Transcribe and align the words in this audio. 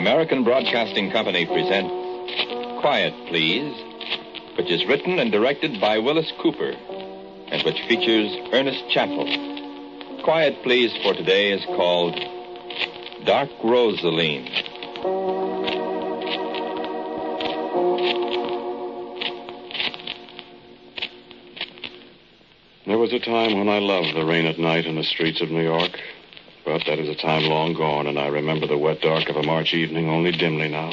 American 0.00 0.44
Broadcasting 0.44 1.10
Company 1.10 1.44
presents 1.44 1.90
Quiet, 2.80 3.12
Please, 3.28 3.76
which 4.56 4.70
is 4.70 4.86
written 4.86 5.18
and 5.18 5.30
directed 5.30 5.78
by 5.78 5.98
Willis 5.98 6.32
Cooper 6.40 6.70
and 6.70 7.62
which 7.64 7.78
features 7.86 8.34
Ernest 8.50 8.82
Chappell. 8.88 9.26
Quiet, 10.24 10.62
Please 10.62 10.90
for 11.02 11.12
today 11.12 11.52
is 11.52 11.62
called 11.66 12.14
Dark 13.26 13.50
Rosaleen. 13.62 14.46
There 22.86 22.96
was 22.96 23.12
a 23.12 23.18
time 23.18 23.58
when 23.58 23.68
I 23.68 23.80
loved 23.80 24.16
the 24.16 24.24
rain 24.24 24.46
at 24.46 24.58
night 24.58 24.86
in 24.86 24.96
the 24.96 25.04
streets 25.04 25.42
of 25.42 25.50
New 25.50 25.62
York. 25.62 25.92
But 26.64 26.84
that 26.86 26.98
is 26.98 27.08
a 27.08 27.14
time 27.14 27.44
long 27.44 27.74
gone, 27.74 28.06
and 28.06 28.18
I 28.18 28.28
remember 28.28 28.66
the 28.66 28.78
wet 28.78 29.00
dark 29.00 29.28
of 29.28 29.36
a 29.36 29.42
March 29.42 29.74
evening 29.74 30.08
only 30.08 30.32
dimly 30.32 30.68
now. 30.68 30.92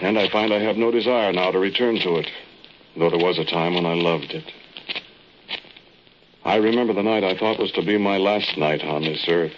And 0.00 0.18
I 0.18 0.28
find 0.28 0.52
I 0.52 0.60
have 0.60 0.76
no 0.76 0.90
desire 0.90 1.32
now 1.32 1.50
to 1.50 1.58
return 1.58 1.98
to 2.00 2.16
it, 2.16 2.28
though 2.96 3.10
there 3.10 3.24
was 3.24 3.38
a 3.38 3.44
time 3.44 3.74
when 3.74 3.86
I 3.86 3.94
loved 3.94 4.32
it. 4.32 4.44
I 6.44 6.56
remember 6.56 6.92
the 6.92 7.04
night 7.04 7.24
I 7.24 7.36
thought 7.36 7.60
was 7.60 7.72
to 7.72 7.82
be 7.82 7.98
my 7.98 8.18
last 8.18 8.58
night 8.58 8.82
on 8.82 9.02
this 9.02 9.24
earth. 9.28 9.54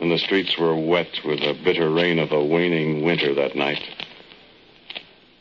And 0.00 0.10
the 0.10 0.18
streets 0.18 0.56
were 0.58 0.74
wet 0.74 1.20
with 1.24 1.40
the 1.40 1.54
bitter 1.62 1.90
rain 1.90 2.18
of 2.18 2.32
a 2.32 2.42
waning 2.42 3.04
winter 3.04 3.34
that 3.34 3.54
night. 3.54 3.82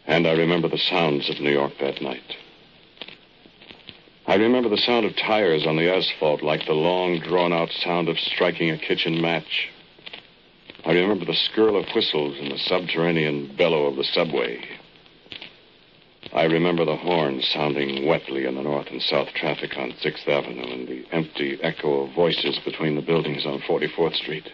And 0.06 0.28
I 0.28 0.34
remember 0.34 0.68
the 0.68 0.78
sounds 0.78 1.30
of 1.30 1.40
New 1.40 1.51
York 1.51 1.74
that 1.80 2.01
night. 2.01 2.35
I 4.33 4.38
remember 4.38 4.67
the 4.67 4.77
sound 4.77 5.05
of 5.05 5.16
tires 5.16 5.67
on 5.67 5.75
the 5.75 5.94
asphalt 5.94 6.41
like 6.41 6.66
the 6.66 6.73
long, 6.73 7.19
drawn 7.19 7.53
out 7.53 7.69
sound 7.69 8.09
of 8.09 8.17
striking 8.17 8.71
a 8.71 8.79
kitchen 8.79 9.21
match. 9.21 9.69
I 10.83 10.94
remember 10.94 11.23
the 11.23 11.35
skirl 11.35 11.77
of 11.77 11.85
whistles 11.94 12.39
and 12.39 12.51
the 12.51 12.57
subterranean 12.57 13.55
bellow 13.55 13.85
of 13.85 13.95
the 13.95 14.03
subway. 14.03 14.59
I 16.33 16.45
remember 16.45 16.83
the 16.83 16.95
horns 16.95 17.47
sounding 17.47 18.07
wetly 18.07 18.45
in 18.45 18.55
the 18.55 18.63
north 18.63 18.88
and 18.88 19.03
south 19.03 19.27
traffic 19.35 19.77
on 19.77 19.91
6th 19.91 20.27
Avenue 20.27 20.63
and 20.63 20.88
the 20.88 21.05
empty 21.11 21.59
echo 21.61 22.05
of 22.05 22.15
voices 22.15 22.57
between 22.65 22.95
the 22.95 23.03
buildings 23.03 23.45
on 23.45 23.59
44th 23.59 24.15
Street. 24.15 24.50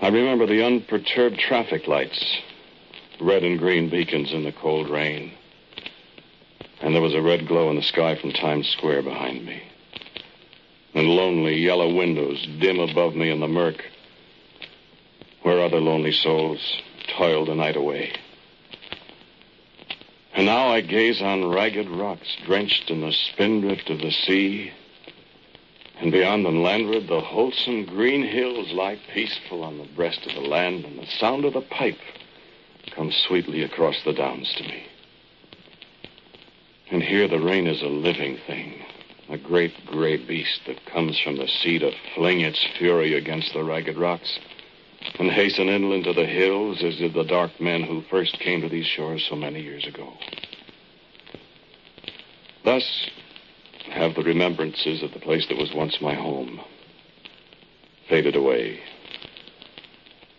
I 0.00 0.06
remember 0.06 0.46
the 0.46 0.64
unperturbed 0.64 1.40
traffic 1.40 1.88
lights, 1.88 2.38
red 3.20 3.42
and 3.42 3.58
green 3.58 3.90
beacons 3.90 4.32
in 4.32 4.44
the 4.44 4.52
cold 4.52 4.88
rain. 4.88 5.32
And 6.88 6.94
there 6.94 7.02
was 7.02 7.14
a 7.14 7.20
red 7.20 7.46
glow 7.46 7.68
in 7.68 7.76
the 7.76 7.82
sky 7.82 8.14
from 8.14 8.32
Times 8.32 8.66
Square 8.66 9.02
behind 9.02 9.44
me. 9.44 9.62
And 10.94 11.06
lonely 11.06 11.58
yellow 11.58 11.94
windows 11.94 12.48
dim 12.58 12.80
above 12.80 13.14
me 13.14 13.28
in 13.28 13.40
the 13.40 13.46
murk, 13.46 13.84
where 15.42 15.60
other 15.60 15.82
lonely 15.82 16.12
souls 16.12 16.80
toiled 17.14 17.48
the 17.48 17.54
night 17.54 17.76
away. 17.76 18.14
And 20.32 20.46
now 20.46 20.68
I 20.68 20.80
gaze 20.80 21.20
on 21.20 21.50
ragged 21.50 21.90
rocks 21.90 22.34
drenched 22.46 22.88
in 22.88 23.02
the 23.02 23.12
spindrift 23.12 23.90
of 23.90 23.98
the 23.98 24.10
sea. 24.10 24.72
And 26.00 26.10
beyond 26.10 26.46
them 26.46 26.62
landward, 26.62 27.06
the 27.06 27.20
wholesome 27.20 27.84
green 27.84 28.22
hills 28.22 28.72
lie 28.72 28.98
peaceful 29.12 29.62
on 29.62 29.76
the 29.76 29.88
breast 29.94 30.26
of 30.26 30.32
the 30.32 30.48
land, 30.48 30.86
and 30.86 30.98
the 30.98 31.06
sound 31.20 31.44
of 31.44 31.52
the 31.52 31.60
pipe 31.60 32.00
comes 32.92 33.14
sweetly 33.28 33.62
across 33.62 34.02
the 34.06 34.14
downs 34.14 34.50
to 34.56 34.62
me. 34.62 34.84
And 36.90 37.02
here 37.02 37.28
the 37.28 37.40
rain 37.40 37.66
is 37.66 37.82
a 37.82 37.88
living 37.88 38.38
thing, 38.46 38.82
a 39.28 39.36
great 39.36 39.74
gray 39.84 40.16
beast 40.16 40.62
that 40.66 40.86
comes 40.86 41.18
from 41.20 41.36
the 41.36 41.48
sea 41.48 41.78
to 41.78 41.92
fling 42.14 42.40
its 42.40 42.64
fury 42.78 43.14
against 43.14 43.52
the 43.52 43.62
ragged 43.62 43.98
rocks 43.98 44.38
and 45.18 45.30
hasten 45.30 45.68
inland 45.68 46.04
to 46.04 46.12
the 46.12 46.26
hills 46.26 46.82
as 46.82 46.96
did 46.96 47.14
the 47.14 47.24
dark 47.24 47.60
men 47.60 47.82
who 47.82 48.02
first 48.02 48.38
came 48.40 48.62
to 48.62 48.68
these 48.68 48.86
shores 48.86 49.24
so 49.28 49.36
many 49.36 49.60
years 49.60 49.86
ago. 49.86 50.12
Thus 52.64 53.10
have 53.90 54.14
the 54.14 54.22
remembrances 54.22 55.02
of 55.02 55.12
the 55.12 55.20
place 55.20 55.46
that 55.48 55.58
was 55.58 55.72
once 55.72 56.00
my 56.00 56.14
home 56.14 56.60
faded 58.08 58.34
away. 58.34 58.80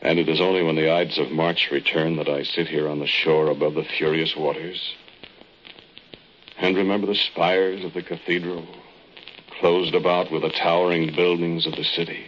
And 0.01 0.17
it 0.17 0.29
is 0.29 0.41
only 0.41 0.63
when 0.63 0.75
the 0.75 0.91
Ides 0.91 1.17
of 1.17 1.31
March 1.31 1.69
return 1.72 2.16
that 2.17 2.29
I 2.29 2.43
sit 2.43 2.67
here 2.67 2.90
on 2.90 2.99
the 2.99 3.07
shore 3.07 3.49
above 3.49 3.75
the 3.75 3.84
furious 3.84 4.35
waters 4.35 4.95
and 6.59 6.76
remember 6.76 7.08
the 7.08 7.16
spires 7.16 7.84
of 7.85 7.94
the 7.94 8.03
cathedral, 8.03 8.66
closed 9.59 9.96
about 9.96 10.32
with 10.32 10.41
the 10.41 10.50
towering 10.50 11.16
buildings 11.16 11.66
of 11.66 11.73
the 11.73 11.84
city. 11.84 12.26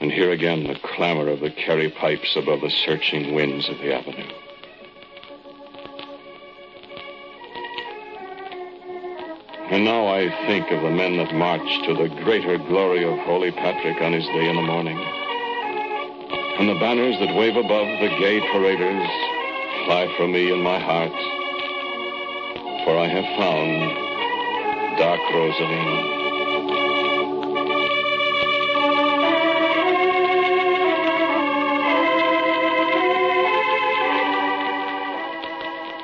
And 0.00 0.12
hear 0.12 0.30
again 0.30 0.64
the 0.64 0.78
clamor 0.78 1.28
of 1.28 1.40
the 1.40 1.50
Kerry 1.50 1.90
pipes 1.90 2.36
above 2.36 2.60
the 2.60 2.70
searching 2.70 3.34
winds 3.34 3.68
of 3.68 3.78
the 3.78 3.94
avenue. 3.94 4.32
And 9.70 9.84
now 9.84 10.06
I 10.06 10.28
think 10.46 10.70
of 10.70 10.82
the 10.82 10.90
men 10.90 11.16
that 11.18 11.34
marched 11.34 11.84
to 11.86 11.94
the 11.94 12.08
greater 12.22 12.58
glory 12.58 13.04
of 13.04 13.18
Holy 13.20 13.50
Patrick 13.50 14.00
on 14.00 14.12
his 14.12 14.24
day 14.26 14.48
in 14.48 14.56
the 14.56 14.62
morning. 14.62 14.98
And 16.58 16.68
the 16.68 16.78
banners 16.80 17.18
that 17.18 17.34
wave 17.34 17.56
above 17.56 17.86
the 18.00 18.08
gay 18.18 18.40
paraders 18.52 19.08
fly 19.84 20.12
from 20.16 20.32
me 20.32 20.52
in 20.52 20.62
my 20.62 20.78
heart 20.78 21.37
for 22.88 22.96
I 22.96 23.06
have 23.06 23.26
found 23.36 24.96
dark 24.96 25.20
Rosaleen. 25.30 26.16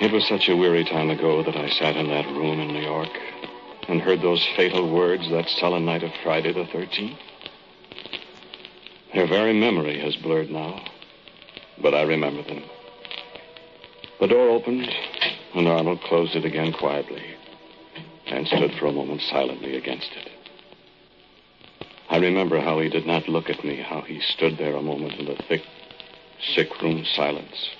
It 0.02 0.12
was 0.12 0.28
such 0.28 0.50
a 0.50 0.56
weary 0.56 0.84
time 0.84 1.08
ago 1.08 1.42
that 1.42 1.56
I 1.56 1.70
sat 1.70 1.96
in 1.96 2.08
that 2.08 2.26
room 2.26 2.60
in 2.60 2.68
New 2.68 2.82
York 2.82 3.08
and 3.88 4.02
heard 4.02 4.20
those 4.20 4.46
fatal 4.54 4.92
words 4.92 5.30
that 5.30 5.48
sullen 5.48 5.86
night 5.86 6.02
of 6.02 6.12
Friday 6.22 6.52
the 6.52 6.64
13th. 6.64 7.16
Their 9.14 9.26
very 9.26 9.54
memory 9.54 9.98
has 10.00 10.16
blurred 10.16 10.50
now, 10.50 10.84
but 11.80 11.94
I 11.94 12.02
remember 12.02 12.42
them. 12.42 12.62
The 14.20 14.26
door 14.26 14.50
opened, 14.50 14.86
and 15.54 15.68
Arnold 15.68 16.00
closed 16.02 16.34
it 16.34 16.44
again 16.44 16.72
quietly 16.72 17.22
and 18.26 18.46
stood 18.46 18.72
for 18.78 18.86
a 18.86 18.92
moment 18.92 19.20
silently 19.22 19.76
against 19.76 20.10
it. 20.12 20.30
I 22.10 22.18
remember 22.18 22.60
how 22.60 22.80
he 22.80 22.88
did 22.88 23.06
not 23.06 23.28
look 23.28 23.48
at 23.48 23.64
me, 23.64 23.76
how 23.76 24.02
he 24.02 24.20
stood 24.20 24.58
there 24.58 24.76
a 24.76 24.82
moment 24.82 25.14
in 25.14 25.26
the 25.26 25.36
thick, 25.48 25.62
sick 26.54 26.82
room 26.82 27.04
silence. 27.04 27.70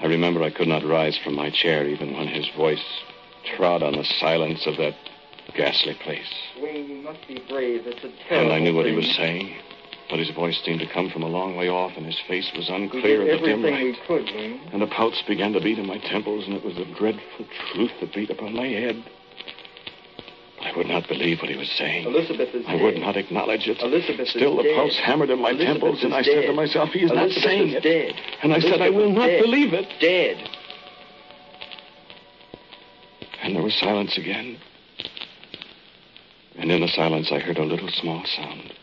I 0.00 0.06
remember 0.06 0.42
I 0.42 0.50
could 0.50 0.68
not 0.68 0.84
rise 0.84 1.18
from 1.18 1.34
my 1.34 1.50
chair 1.50 1.86
even 1.86 2.16
when 2.16 2.28
his 2.28 2.48
voice 2.56 2.84
trod 3.56 3.82
on 3.82 3.92
the 3.92 4.04
silence 4.04 4.66
of 4.66 4.76
that 4.78 4.94
ghastly 5.54 5.94
place. 5.94 6.32
You 6.56 7.02
must 7.02 7.26
be 7.28 7.42
brave. 7.48 7.86
It's 7.86 8.04
a 8.04 8.28
terrible 8.28 8.52
And 8.52 8.52
I 8.52 8.58
knew 8.60 8.74
what 8.74 8.86
he 8.86 8.92
was 8.92 9.10
saying, 9.14 9.56
but 10.10 10.18
his 10.18 10.30
voice 10.30 10.60
seemed 10.64 10.80
to 10.80 10.86
come 10.92 11.08
from 11.10 11.22
a 11.22 11.28
long 11.28 11.56
way 11.56 11.68
off, 11.68 11.92
and 11.96 12.04
his 12.04 12.18
face 12.28 12.50
was 12.56 12.68
unclear 12.68 13.22
in 13.22 13.40
the 13.40 13.46
dim 13.46 13.62
light. 13.62 13.94
could, 14.06 14.26
And 14.28 14.82
the 14.82 14.86
pulse 14.86 15.22
began 15.26 15.52
to 15.52 15.60
beat 15.60 15.78
in 15.78 15.86
my 15.86 15.98
temples, 15.98 16.46
and 16.46 16.54
it 16.54 16.64
was 16.64 16.74
the 16.76 16.84
dreadful 16.98 17.46
truth 17.72 17.92
that 18.00 18.12
beat 18.14 18.30
upon 18.30 18.54
my 18.54 18.66
head. 18.66 19.02
I 20.62 20.76
would 20.76 20.88
not 20.88 21.08
believe 21.08 21.38
what 21.40 21.48
he 21.50 21.56
was 21.56 21.70
saying. 21.78 22.04
Elizabeth 22.06 22.54
is 22.54 22.64
I 22.68 22.72
dead. 22.76 22.82
would 22.82 22.96
not 22.98 23.16
acknowledge 23.16 23.66
it. 23.66 23.80
Elizabeth 23.80 24.28
Still, 24.28 24.56
the 24.58 24.64
dead. 24.64 24.76
pulse 24.76 24.98
hammered 24.98 25.30
in 25.30 25.40
my 25.40 25.50
Elizabeth 25.50 25.72
temples, 25.80 26.04
and 26.04 26.12
I 26.14 26.22
said 26.22 26.34
dead. 26.42 26.46
to 26.48 26.52
myself, 26.52 26.90
he 26.90 27.00
is 27.00 27.10
not 27.12 27.30
saying 27.30 27.68
is 27.70 27.74
it. 27.76 27.82
dead. 27.82 28.12
And 28.42 28.52
I 28.52 28.60
said, 28.60 28.82
I 28.82 28.90
will 28.90 29.10
not 29.10 29.30
believe 29.40 29.72
it. 29.72 29.86
Dead. 30.00 30.36
And 33.42 33.56
there 33.56 33.62
was 33.62 33.74
silence 33.80 34.18
again. 34.18 34.58
And 36.58 36.70
in 36.70 36.82
the 36.82 36.88
silence, 36.88 37.30
I 37.32 37.38
heard 37.38 37.56
a 37.56 37.64
little 37.64 37.88
small 37.88 38.22
sound. 38.26 38.74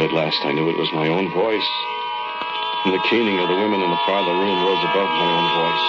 And 0.00 0.08
at 0.08 0.16
last, 0.16 0.40
I 0.46 0.52
knew 0.52 0.70
it 0.70 0.78
was 0.78 0.90
my 0.94 1.08
own 1.08 1.28
voice. 1.34 1.70
And 2.86 2.94
the 2.94 3.04
keening 3.10 3.38
of 3.38 3.50
the 3.50 3.54
women 3.54 3.82
in 3.82 3.90
the 3.90 4.00
farther 4.08 4.32
room 4.32 4.64
rose 4.64 4.80
above 4.80 5.10
my 5.12 5.28
own 5.28 5.48
voice. 5.60 5.86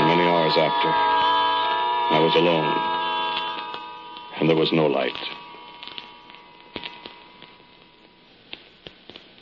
And 0.00 0.08
many 0.08 0.24
hours 0.24 0.56
after, 0.56 0.88
I 2.16 2.18
was 2.24 2.34
alone. 2.34 2.72
And 4.40 4.48
there 4.48 4.56
was 4.56 4.72
no 4.72 4.86
light. 4.86 5.12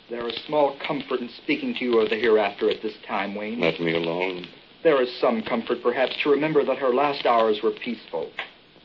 There 0.09 0.27
is 0.27 0.35
small 0.45 0.75
comfort 0.85 1.21
in 1.21 1.29
speaking 1.29 1.75
to 1.75 1.85
you 1.85 1.99
of 1.99 2.09
the 2.09 2.17
hereafter 2.17 2.69
at 2.69 2.81
this 2.81 2.95
time, 3.07 3.35
Wayne. 3.35 3.61
Let 3.61 3.79
me 3.79 3.95
alone. 3.95 4.47
There 4.83 5.01
is 5.01 5.17
some 5.21 5.43
comfort, 5.43 5.81
perhaps, 5.81 6.17
to 6.23 6.29
remember 6.29 6.65
that 6.65 6.79
her 6.79 6.93
last 6.93 7.25
hours 7.25 7.61
were 7.63 7.71
peaceful. 7.71 8.31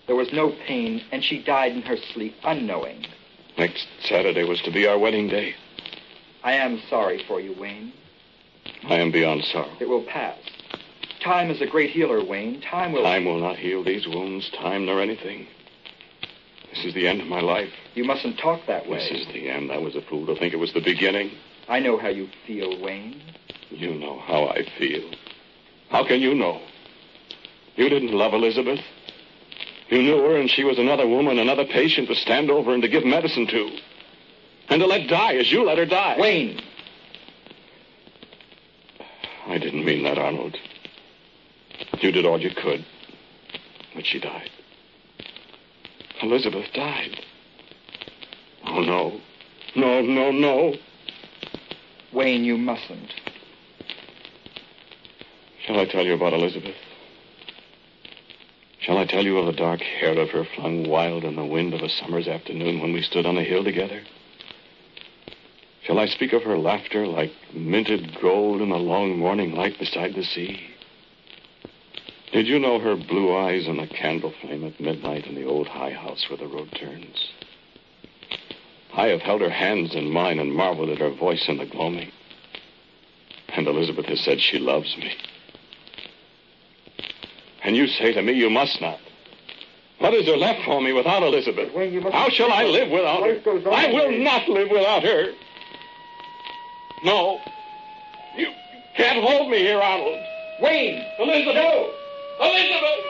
There 0.06 0.14
was 0.14 0.32
no 0.32 0.54
pain, 0.68 1.02
and 1.10 1.24
she 1.24 1.42
died 1.42 1.72
in 1.72 1.82
her 1.82 1.96
sleep, 2.14 2.36
unknowing. 2.44 3.04
Next 3.58 3.86
Saturday 4.02 4.44
was 4.44 4.60
to 4.62 4.70
be 4.70 4.86
our 4.86 4.98
wedding 4.98 5.28
day. 5.28 5.54
I 6.42 6.52
am 6.54 6.80
sorry 6.88 7.22
for 7.26 7.40
you, 7.40 7.54
Wayne. 7.58 7.92
I 8.84 8.96
am 8.96 9.12
beyond 9.12 9.44
sorrow. 9.44 9.76
It 9.80 9.88
will 9.88 10.04
pass. 10.04 10.38
Time 11.22 11.50
is 11.50 11.60
a 11.60 11.66
great 11.66 11.90
healer, 11.90 12.24
Wayne. 12.24 12.62
Time 12.62 12.92
will. 12.92 13.02
Time 13.02 13.26
will 13.26 13.38
not 13.40 13.56
heal 13.56 13.84
these 13.84 14.06
wounds, 14.06 14.50
time 14.50 14.86
nor 14.86 15.02
anything. 15.02 15.46
This 16.70 16.84
is 16.84 16.94
the 16.94 17.08
end 17.08 17.20
of 17.20 17.26
my 17.26 17.40
life. 17.40 17.68
You 17.94 18.04
mustn't 18.04 18.38
talk 18.38 18.60
that 18.66 18.88
way. 18.88 18.98
This 18.98 19.22
is 19.22 19.26
the 19.26 19.50
end. 19.50 19.70
I 19.70 19.78
was 19.78 19.96
a 19.96 20.02
fool 20.02 20.24
to 20.26 20.36
think 20.36 20.54
it 20.54 20.58
was 20.58 20.72
the 20.72 20.80
beginning. 20.80 21.32
I 21.68 21.80
know 21.80 21.98
how 21.98 22.08
you 22.08 22.28
feel, 22.46 22.80
Wayne. 22.80 23.20
You 23.70 23.94
know 23.94 24.20
how 24.20 24.46
I 24.46 24.64
feel. 24.78 25.10
How 25.90 26.06
can 26.06 26.20
you 26.20 26.34
know? 26.34 26.60
You 27.76 27.88
didn't 27.88 28.12
love 28.12 28.32
Elizabeth. 28.32 28.80
You 29.90 30.02
knew 30.02 30.18
her, 30.18 30.36
and 30.36 30.48
she 30.48 30.62
was 30.62 30.78
another 30.78 31.06
woman, 31.06 31.38
another 31.38 31.64
patient 31.64 32.08
to 32.08 32.14
stand 32.14 32.48
over 32.48 32.72
and 32.72 32.82
to 32.82 32.88
give 32.88 33.04
medicine 33.04 33.46
to. 33.48 33.70
And 34.68 34.80
to 34.80 34.86
let 34.86 35.08
die 35.08 35.34
as 35.34 35.50
you 35.50 35.64
let 35.64 35.78
her 35.78 35.86
die. 35.86 36.16
Wayne! 36.16 36.60
I 39.48 39.58
didn't 39.58 39.84
mean 39.84 40.04
that, 40.04 40.16
Arnold. 40.16 40.56
You 42.00 42.12
did 42.12 42.24
all 42.24 42.40
you 42.40 42.50
could. 42.54 42.84
But 43.96 44.06
she 44.06 44.20
died. 44.20 44.48
Elizabeth 46.22 46.72
died. 46.72 47.16
Oh, 48.66 48.80
no. 48.82 49.20
No, 49.74 50.00
no, 50.02 50.30
no. 50.30 50.74
Wayne, 52.12 52.44
you 52.44 52.56
mustn't. 52.56 53.12
Shall 55.66 55.80
I 55.80 55.86
tell 55.86 56.06
you 56.06 56.14
about 56.14 56.32
Elizabeth? 56.32 56.76
Shall 58.80 58.96
I 58.96 59.04
tell 59.04 59.24
you 59.24 59.38
of 59.38 59.46
the 59.46 59.52
dark 59.52 59.82
hair 59.82 60.18
of 60.18 60.30
her 60.30 60.44
flung 60.44 60.88
wild 60.88 61.24
in 61.24 61.36
the 61.36 61.44
wind 61.44 61.74
of 61.74 61.82
a 61.82 61.88
summer's 61.90 62.26
afternoon 62.26 62.80
when 62.80 62.94
we 62.94 63.02
stood 63.02 63.26
on 63.26 63.36
a 63.36 63.44
hill 63.44 63.62
together? 63.62 64.02
Shall 65.82 65.98
I 65.98 66.06
speak 66.06 66.32
of 66.32 66.44
her 66.44 66.56
laughter 66.56 67.06
like 67.06 67.32
minted 67.52 68.18
gold 68.20 68.62
in 68.62 68.70
the 68.70 68.78
long 68.78 69.18
morning 69.18 69.54
light 69.54 69.78
beside 69.78 70.14
the 70.14 70.24
sea? 70.24 70.60
Did 72.32 72.46
you 72.46 72.58
know 72.58 72.78
her 72.78 72.96
blue 72.96 73.36
eyes 73.36 73.66
in 73.66 73.76
the 73.76 73.86
candle 73.86 74.32
flame 74.40 74.64
at 74.64 74.80
midnight 74.80 75.26
in 75.26 75.34
the 75.34 75.44
old 75.44 75.66
high 75.66 75.92
house 75.92 76.24
where 76.30 76.38
the 76.38 76.46
road 76.46 76.70
turns? 76.72 77.32
I 78.94 79.08
have 79.08 79.20
held 79.20 79.40
her 79.40 79.50
hands 79.50 79.94
in 79.94 80.10
mine 80.10 80.38
and 80.38 80.54
marveled 80.54 80.90
at 80.90 80.98
her 80.98 81.10
voice 81.10 81.48
in 81.48 81.58
the 81.58 81.66
gloaming. 81.66 82.12
And 83.48 83.66
Elizabeth 83.66 84.06
has 84.06 84.20
said 84.20 84.40
she 84.40 84.58
loves 84.58 84.96
me. 84.96 85.12
And 87.70 87.76
you 87.76 87.86
say 87.86 88.12
to 88.12 88.20
me, 88.20 88.32
you 88.32 88.50
must 88.50 88.80
not. 88.80 88.98
What 90.00 90.12
is 90.12 90.26
there 90.26 90.36
left 90.36 90.64
for 90.64 90.80
me 90.80 90.92
without 90.92 91.22
Elizabeth? 91.22 91.72
Wayne, 91.72 91.92
you 91.92 92.00
must- 92.00 92.16
How 92.16 92.28
shall 92.28 92.50
I 92.50 92.64
live 92.64 92.90
without 92.90 93.22
her? 93.22 93.34
Life 93.34 93.44
goes 93.44 93.64
on, 93.64 93.72
I 93.72 93.92
will 93.92 94.10
not 94.10 94.48
live 94.48 94.70
without 94.72 95.04
her. 95.04 95.32
No. 97.04 97.40
You 98.36 98.48
can't 98.96 99.22
hold 99.24 99.52
me 99.52 99.58
here, 99.58 99.80
Arnold. 99.80 100.18
Wayne! 100.60 101.06
Elizabeth! 101.20 101.54
No! 101.54 101.90
Elizabeth! 102.40 103.04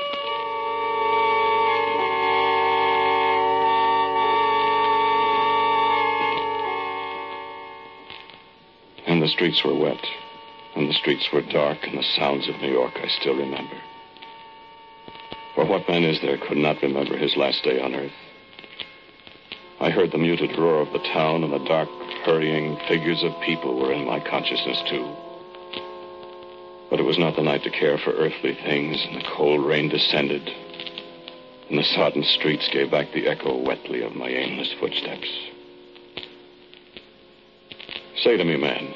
And 9.06 9.23
the 9.23 9.28
streets 9.28 9.64
were 9.64 9.75
wet, 9.75 10.06
and 10.76 10.87
the 10.87 10.92
streets 10.92 11.32
were 11.32 11.40
dark, 11.40 11.78
and 11.85 11.96
the 11.96 12.02
sounds 12.02 12.46
of 12.46 12.61
New 12.61 12.70
York 12.70 13.00
I 13.02 13.08
still 13.08 13.35
remember. 13.35 13.78
For 15.54 15.64
what 15.64 15.88
man 15.88 16.04
is 16.04 16.21
there 16.21 16.38
could 16.38 16.59
not 16.59 16.83
remember 16.83 17.16
his 17.16 17.37
last 17.37 17.62
day 17.64 17.80
on 17.80 17.95
earth? 17.95 18.12
I 19.80 19.90
heard 19.90 20.12
the 20.12 20.19
muted 20.19 20.59
roar 20.59 20.80
of 20.83 20.92
the 20.92 20.99
town, 21.12 21.42
and 21.42 21.52
the 21.52 21.64
dark, 21.66 21.88
hurrying 22.25 22.76
figures 22.87 23.23
of 23.23 23.33
people 23.40 23.80
were 23.80 23.92
in 23.92 24.04
my 24.04 24.21
consciousness, 24.21 24.83
too. 24.88 25.09
But 26.90 27.00
it 27.00 27.04
was 27.04 27.19
not 27.19 27.35
the 27.37 27.42
night 27.42 27.62
to 27.64 27.71
care 27.71 27.97
for 27.99 28.12
earthly 28.12 28.54
things, 28.54 29.02
and 29.07 29.16
the 29.16 29.28
cold 29.37 29.64
rain 29.64 29.88
descended, 29.88 30.47
and 31.69 31.78
the 31.78 31.85
sodden 31.85 32.23
streets 32.25 32.69
gave 32.73 32.90
back 32.90 33.12
the 33.12 33.26
echo 33.26 33.57
wetly 33.57 34.02
of 34.02 34.14
my 34.14 34.28
aimless 34.28 34.73
footsteps. 34.78 35.28
Say 38.23 38.37
to 38.37 38.45
me, 38.45 38.57
man, 38.57 38.92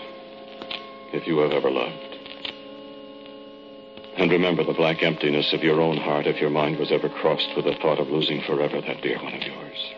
if 1.14 1.26
you 1.26 1.38
have 1.38 1.52
ever 1.52 1.70
loved. 1.70 2.03
And 4.16 4.30
remember 4.30 4.62
the 4.62 4.72
black 4.72 5.02
emptiness 5.02 5.52
of 5.52 5.62
your 5.62 5.80
own 5.80 5.96
heart 5.96 6.26
if 6.26 6.40
your 6.40 6.50
mind 6.50 6.78
was 6.78 6.92
ever 6.92 7.08
crossed 7.08 7.50
with 7.56 7.64
the 7.64 7.74
thought 7.74 7.98
of 7.98 8.08
losing 8.08 8.40
forever 8.42 8.80
that 8.80 9.02
dear 9.02 9.20
one 9.20 9.34
of 9.34 9.42
yours. 9.42 9.94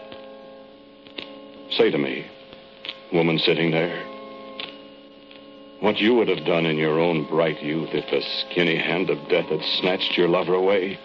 Say 1.71 1.91
to 1.91 1.99
me, 1.99 2.27
woman 3.13 3.39
sitting 3.39 3.71
there, 3.71 4.03
what 5.81 5.99
you 5.99 6.15
would 6.15 6.29
have 6.29 6.47
done 6.47 6.65
in 6.65 6.79
your 6.79 6.99
own 6.99 7.25
bright 7.29 7.63
youth 7.63 7.91
if 7.93 8.11
the 8.11 8.23
skinny 8.23 8.77
hand 8.77 9.11
of 9.11 9.29
death 9.29 9.47
had 9.47 9.63
snatched 9.81 10.17
your 10.17 10.29
lover 10.29 10.55
away. 10.55 10.99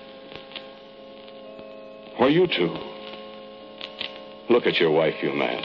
Or 2.17 2.29
you 2.29 2.47
too. 2.47 2.73
Look 4.49 4.65
at 4.65 4.79
your 4.79 4.91
wife, 4.91 5.15
you 5.21 5.33
man. 5.33 5.63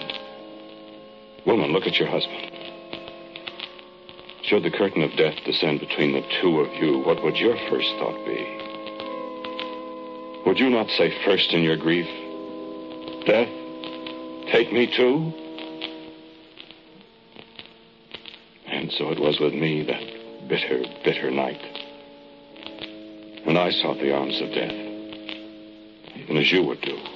Woman, 1.47 1.73
look 1.73 1.87
at 1.87 1.99
your 1.99 2.09
husband. 2.09 2.56
Should 4.47 4.63
the 4.63 4.71
curtain 4.71 5.03
of 5.03 5.17
death 5.17 5.35
descend 5.45 5.81
between 5.81 6.13
the 6.13 6.23
two 6.41 6.61
of 6.61 6.73
you, 6.75 6.99
what 6.99 7.21
would 7.25 7.37
your 7.37 7.57
first 7.69 7.91
thought 7.99 8.25
be? 8.25 8.63
Would 10.47 10.61
you 10.61 10.71
not 10.71 10.89
say 10.91 11.13
first 11.25 11.53
in 11.53 11.65
your 11.65 11.77
grief, 11.77 12.07
Death, 13.27 13.49
take 14.53 14.73
me 14.73 14.87
too? 14.87 15.33
And 18.69 18.93
so 18.93 19.11
it 19.11 19.19
was 19.19 19.41
with 19.41 19.53
me 19.53 19.83
that 19.83 20.49
bitter, 20.49 20.85
bitter 21.05 21.33
night. 21.33 21.61
And 23.47 23.59
I 23.59 23.71
sought 23.71 23.99
the 23.99 24.15
arms 24.15 24.41
of 24.41 24.51
death, 24.51 24.71
even 26.15 26.37
as 26.37 26.53
you 26.53 26.63
would 26.63 26.81
do. 26.83 27.16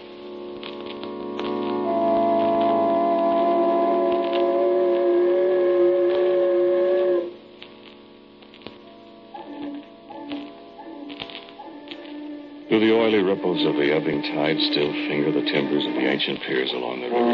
Oily 13.11 13.23
ripples 13.25 13.67
of 13.67 13.75
the 13.75 13.93
ebbing 13.93 14.23
tide 14.23 14.57
still 14.71 14.93
finger 15.09 15.33
the 15.33 15.43
timbers 15.51 15.85
of 15.85 15.95
the 15.95 16.07
ancient 16.07 16.41
piers 16.43 16.71
along 16.71 17.01
the 17.01 17.09
river. 17.11 17.27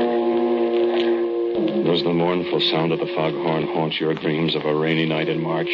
Does 1.85 2.03
the 2.03 2.15
mournful 2.15 2.61
sound 2.73 2.93
of 2.93 2.99
the 2.99 3.13
foghorn 3.15 3.67
haunt 3.67 4.01
your 4.01 4.15
dreams 4.15 4.55
of 4.55 4.65
a 4.65 4.75
rainy 4.75 5.05
night 5.05 5.29
in 5.29 5.43
March? 5.43 5.69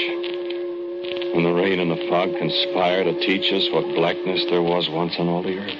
When 1.35 1.45
the 1.45 1.53
rain 1.55 1.79
and 1.79 1.89
the 1.89 2.09
fog 2.09 2.37
conspire 2.37 3.05
to 3.05 3.21
teach 3.21 3.53
us 3.53 3.71
what 3.71 3.95
blackness 3.95 4.45
there 4.51 4.63
was 4.63 4.89
once 4.91 5.15
on 5.21 5.29
all 5.29 5.45
the 5.45 5.59
earth? 5.59 5.79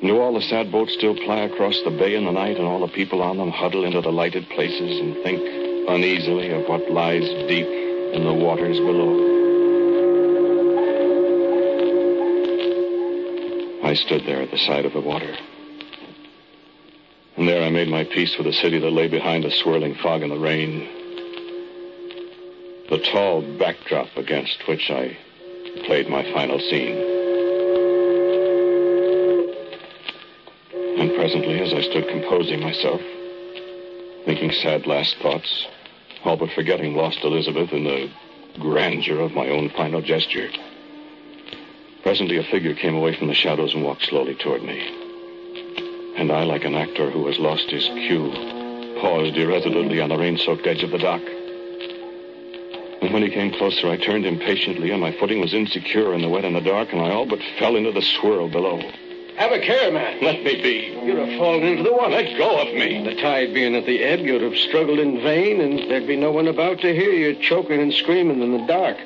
Do 0.00 0.18
all 0.18 0.32
the 0.32 0.40
sad 0.48 0.72
boats 0.72 0.94
still 0.94 1.14
ply 1.14 1.40
across 1.40 1.78
the 1.84 1.90
bay 1.90 2.14
in 2.14 2.24
the 2.24 2.32
night, 2.32 2.56
and 2.56 2.66
all 2.66 2.80
the 2.80 2.92
people 2.92 3.20
on 3.20 3.36
them 3.36 3.50
huddle 3.50 3.84
into 3.84 4.00
the 4.00 4.12
lighted 4.12 4.48
places 4.48 4.98
and 4.98 5.22
think 5.22 5.40
uneasily 5.88 6.52
of 6.52 6.66
what 6.70 6.90
lies 6.90 7.28
deep 7.48 7.66
in 8.14 8.24
the 8.24 8.32
waters 8.32 8.78
below? 8.78 9.33
I 13.94 13.96
stood 13.96 14.26
there 14.26 14.42
at 14.42 14.50
the 14.50 14.58
side 14.58 14.86
of 14.86 14.92
the 14.92 15.00
water. 15.00 15.32
And 17.36 17.46
there 17.46 17.62
I 17.62 17.70
made 17.70 17.86
my 17.86 18.02
peace 18.02 18.36
with 18.36 18.48
the 18.48 18.52
city 18.52 18.80
that 18.80 18.90
lay 18.90 19.06
behind 19.06 19.44
the 19.44 19.52
swirling 19.52 19.94
fog 19.94 20.22
and 20.22 20.32
the 20.32 20.36
rain. 20.36 20.80
The 22.90 22.98
tall 23.12 23.40
backdrop 23.56 24.08
against 24.16 24.66
which 24.66 24.90
I 24.90 25.16
played 25.84 26.08
my 26.08 26.24
final 26.32 26.58
scene. 26.58 26.96
And 30.98 31.14
presently, 31.14 31.60
as 31.60 31.72
I 31.72 31.82
stood 31.82 32.08
composing 32.08 32.58
myself, 32.58 33.00
thinking 34.24 34.50
sad 34.50 34.88
last 34.88 35.18
thoughts, 35.22 35.68
all 36.24 36.36
but 36.36 36.50
forgetting 36.50 36.96
lost 36.96 37.22
Elizabeth 37.22 37.72
in 37.72 37.84
the 37.84 38.10
grandeur 38.58 39.20
of 39.20 39.34
my 39.34 39.50
own 39.50 39.70
final 39.70 40.02
gesture, 40.02 40.48
presently 42.04 42.36
a 42.36 42.44
figure 42.44 42.74
came 42.74 42.94
away 42.94 43.16
from 43.16 43.28
the 43.28 43.34
shadows 43.34 43.74
and 43.74 43.82
walked 43.82 44.04
slowly 44.04 44.34
toward 44.34 44.62
me. 44.62 44.78
And 46.16 46.30
I, 46.30 46.44
like 46.44 46.64
an 46.64 46.74
actor 46.74 47.10
who 47.10 47.26
has 47.26 47.38
lost 47.38 47.70
his 47.70 47.86
cue, 47.86 48.30
paused 49.00 49.36
irresolutely 49.36 50.00
on 50.00 50.10
the 50.10 50.18
rain 50.18 50.36
soaked 50.36 50.66
edge 50.66 50.82
of 50.82 50.90
the 50.90 50.98
dock. 50.98 51.22
And 53.00 53.12
when 53.12 53.22
he 53.22 53.30
came 53.30 53.52
closer, 53.52 53.88
I 53.88 53.96
turned 53.96 54.26
impatiently, 54.26 54.90
and 54.90 55.00
my 55.00 55.12
footing 55.18 55.40
was 55.40 55.54
insecure 55.54 56.14
in 56.14 56.20
the 56.20 56.28
wet 56.28 56.44
and 56.44 56.54
the 56.54 56.60
dark, 56.60 56.92
and 56.92 57.00
I 57.00 57.10
all 57.10 57.26
but 57.26 57.40
fell 57.58 57.74
into 57.74 57.90
the 57.90 58.02
swirl 58.02 58.48
below. 58.50 58.80
Have 59.36 59.52
a 59.52 59.60
care, 59.60 59.90
man. 59.90 60.22
Let 60.22 60.44
me 60.44 60.62
be. 60.62 60.94
You'd 61.04 61.18
have 61.18 61.38
fallen 61.38 61.64
into 61.64 61.82
the 61.82 61.92
water. 61.92 62.10
Let 62.10 62.38
go 62.38 62.60
of 62.60 62.72
me. 62.74 63.02
The 63.02 63.20
tide 63.20 63.52
being 63.52 63.74
at 63.74 63.86
the 63.86 64.04
ebb, 64.04 64.20
you'd 64.20 64.42
have 64.42 64.56
struggled 64.56 64.98
in 64.98 65.22
vain, 65.22 65.60
and 65.60 65.90
there'd 65.90 66.06
be 66.06 66.16
no 66.16 66.30
one 66.30 66.48
about 66.48 66.80
to 66.80 66.94
hear 66.94 67.10
you 67.10 67.34
choking 67.42 67.80
and 67.80 67.92
screaming 67.92 68.42
in 68.42 68.52
the 68.52 68.66
dark. 68.66 68.98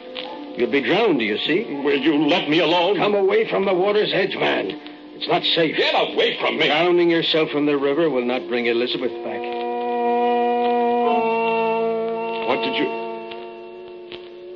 You'd 0.58 0.72
be 0.72 0.80
drowned, 0.80 1.20
do 1.20 1.24
you 1.24 1.38
see? 1.38 1.64
Will 1.84 2.00
you 2.00 2.26
let 2.26 2.48
me 2.50 2.58
alone? 2.58 2.96
Come 2.96 3.14
away 3.14 3.48
from 3.48 3.64
the 3.64 3.72
water's 3.72 4.12
edge, 4.12 4.36
man. 4.36 4.70
It's 5.14 5.28
not 5.28 5.44
safe. 5.44 5.76
Get 5.76 5.94
away 5.94 6.36
from 6.40 6.58
me. 6.58 6.66
Drowning 6.66 7.10
yourself 7.10 7.50
in 7.54 7.64
the 7.64 7.78
river 7.78 8.10
will 8.10 8.24
not 8.24 8.48
bring 8.48 8.66
Elizabeth 8.66 9.12
back. 9.22 9.40
What 12.48 12.64
did 12.64 12.74
you. 12.74 12.88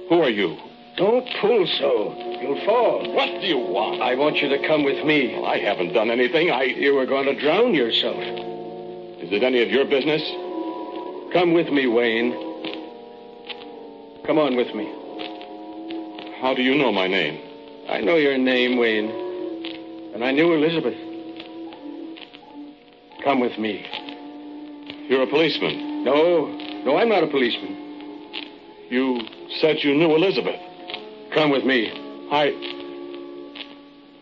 Who 0.09 0.23
are 0.23 0.28
you? 0.28 0.56
Don't 0.97 1.28
pull 1.40 1.66
so. 1.78 2.16
You'll 2.40 2.64
fall. 2.66 3.12
What 3.14 3.40
do 3.40 3.47
you 3.47 3.59
want? 3.59 4.02
I 4.02 4.16
want 4.16 4.38
you 4.38 4.49
to 4.49 4.59
come 4.66 4.82
with 4.82 5.04
me. 5.06 5.35
Well, 5.35 5.47
I 5.47 5.59
haven't 5.59 5.92
done 5.92 6.11
anything. 6.11 6.50
I. 6.50 6.64
You 6.64 6.97
were 6.97 7.06
going 7.06 7.26
to 7.26 7.40
drown 7.40 7.75
yourself. 7.75 8.18
Is 8.18 9.30
it 9.30 9.44
any 9.44 9.62
of 9.62 9.71
your 9.71 9.85
business? 9.85 10.23
Come 11.32 11.54
with 11.54 11.68
me, 11.68 11.87
Wayne. 11.87 12.32
Come 14.26 14.38
on 14.38 14.56
with 14.56 14.75
me. 14.75 15.01
How 16.42 16.54
do 16.54 16.62
you 16.62 16.75
know 16.75 16.90
my 16.90 17.06
name? 17.06 17.40
I 17.88 18.00
know 18.00 18.16
your 18.16 18.37
name, 18.37 18.76
Wayne. 18.76 19.08
And 20.12 20.25
I 20.25 20.32
knew 20.32 20.52
Elizabeth. 20.52 20.99
Come 23.22 23.38
with 23.38 23.56
me. 23.61 23.87
You're 25.08 25.22
a 25.22 25.28
policeman. 25.28 26.02
No, 26.02 26.46
no, 26.84 26.96
I'm 26.96 27.08
not 27.08 27.22
a 27.22 27.28
policeman. 27.28 27.78
You 28.90 29.20
said 29.61 29.84
you 29.84 29.94
knew 29.94 30.16
Elizabeth. 30.16 30.58
Come 31.32 31.50
with 31.50 31.64
me. 31.64 31.92
I. 32.32 32.50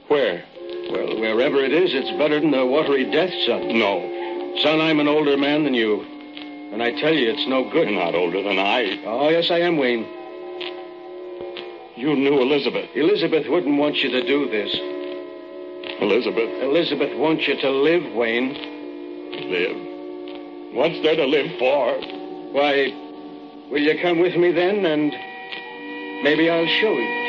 Where? 0.09 0.45
Well, 0.93 1.19
wherever 1.19 1.65
it 1.65 1.73
is, 1.73 1.95
it's 1.95 2.19
better 2.19 2.39
than 2.39 2.53
a 2.53 2.67
watery 2.67 3.11
death, 3.11 3.33
son. 3.47 3.79
No. 3.79 4.57
Son, 4.61 4.79
I'm 4.79 5.01
an 5.01 5.09
older 5.09 5.39
man 5.39 5.65
than 5.65 5.73
you. 5.73 6.03
And 6.75 6.83
I 6.83 6.93
tell 7.01 7.15
you, 7.15 7.31
it's 7.31 7.49
no 7.49 7.65
good. 7.71 7.89
You're 7.89 7.99
not 7.99 8.15
older 8.15 8.43
than 8.43 8.59
I. 8.59 9.03
Oh, 9.07 9.31
yes, 9.31 9.51
I 9.51 9.61
am, 9.61 9.79
Wayne. 9.79 10.20
You 12.01 12.17
knew 12.17 12.41
Elizabeth. 12.41 12.89
Elizabeth 12.95 13.47
wouldn't 13.47 13.77
want 13.77 13.97
you 13.97 14.09
to 14.09 14.27
do 14.27 14.49
this. 14.49 14.75
Elizabeth. 16.01 16.49
Elizabeth 16.63 17.15
wants 17.19 17.47
you 17.47 17.61
to 17.61 17.71
live, 17.71 18.15
Wayne. 18.15 18.55
Live. 19.51 20.75
What's 20.75 20.99
there 21.03 21.17
to 21.17 21.27
live 21.27 21.59
for? 21.59 21.93
Why, 22.53 22.89
will 23.71 23.83
you 23.83 24.01
come 24.01 24.19
with 24.19 24.35
me 24.35 24.51
then, 24.51 24.87
and 24.87 25.13
maybe 26.25 26.49
I'll 26.49 26.67
show 26.81 26.95
you. 26.95 27.20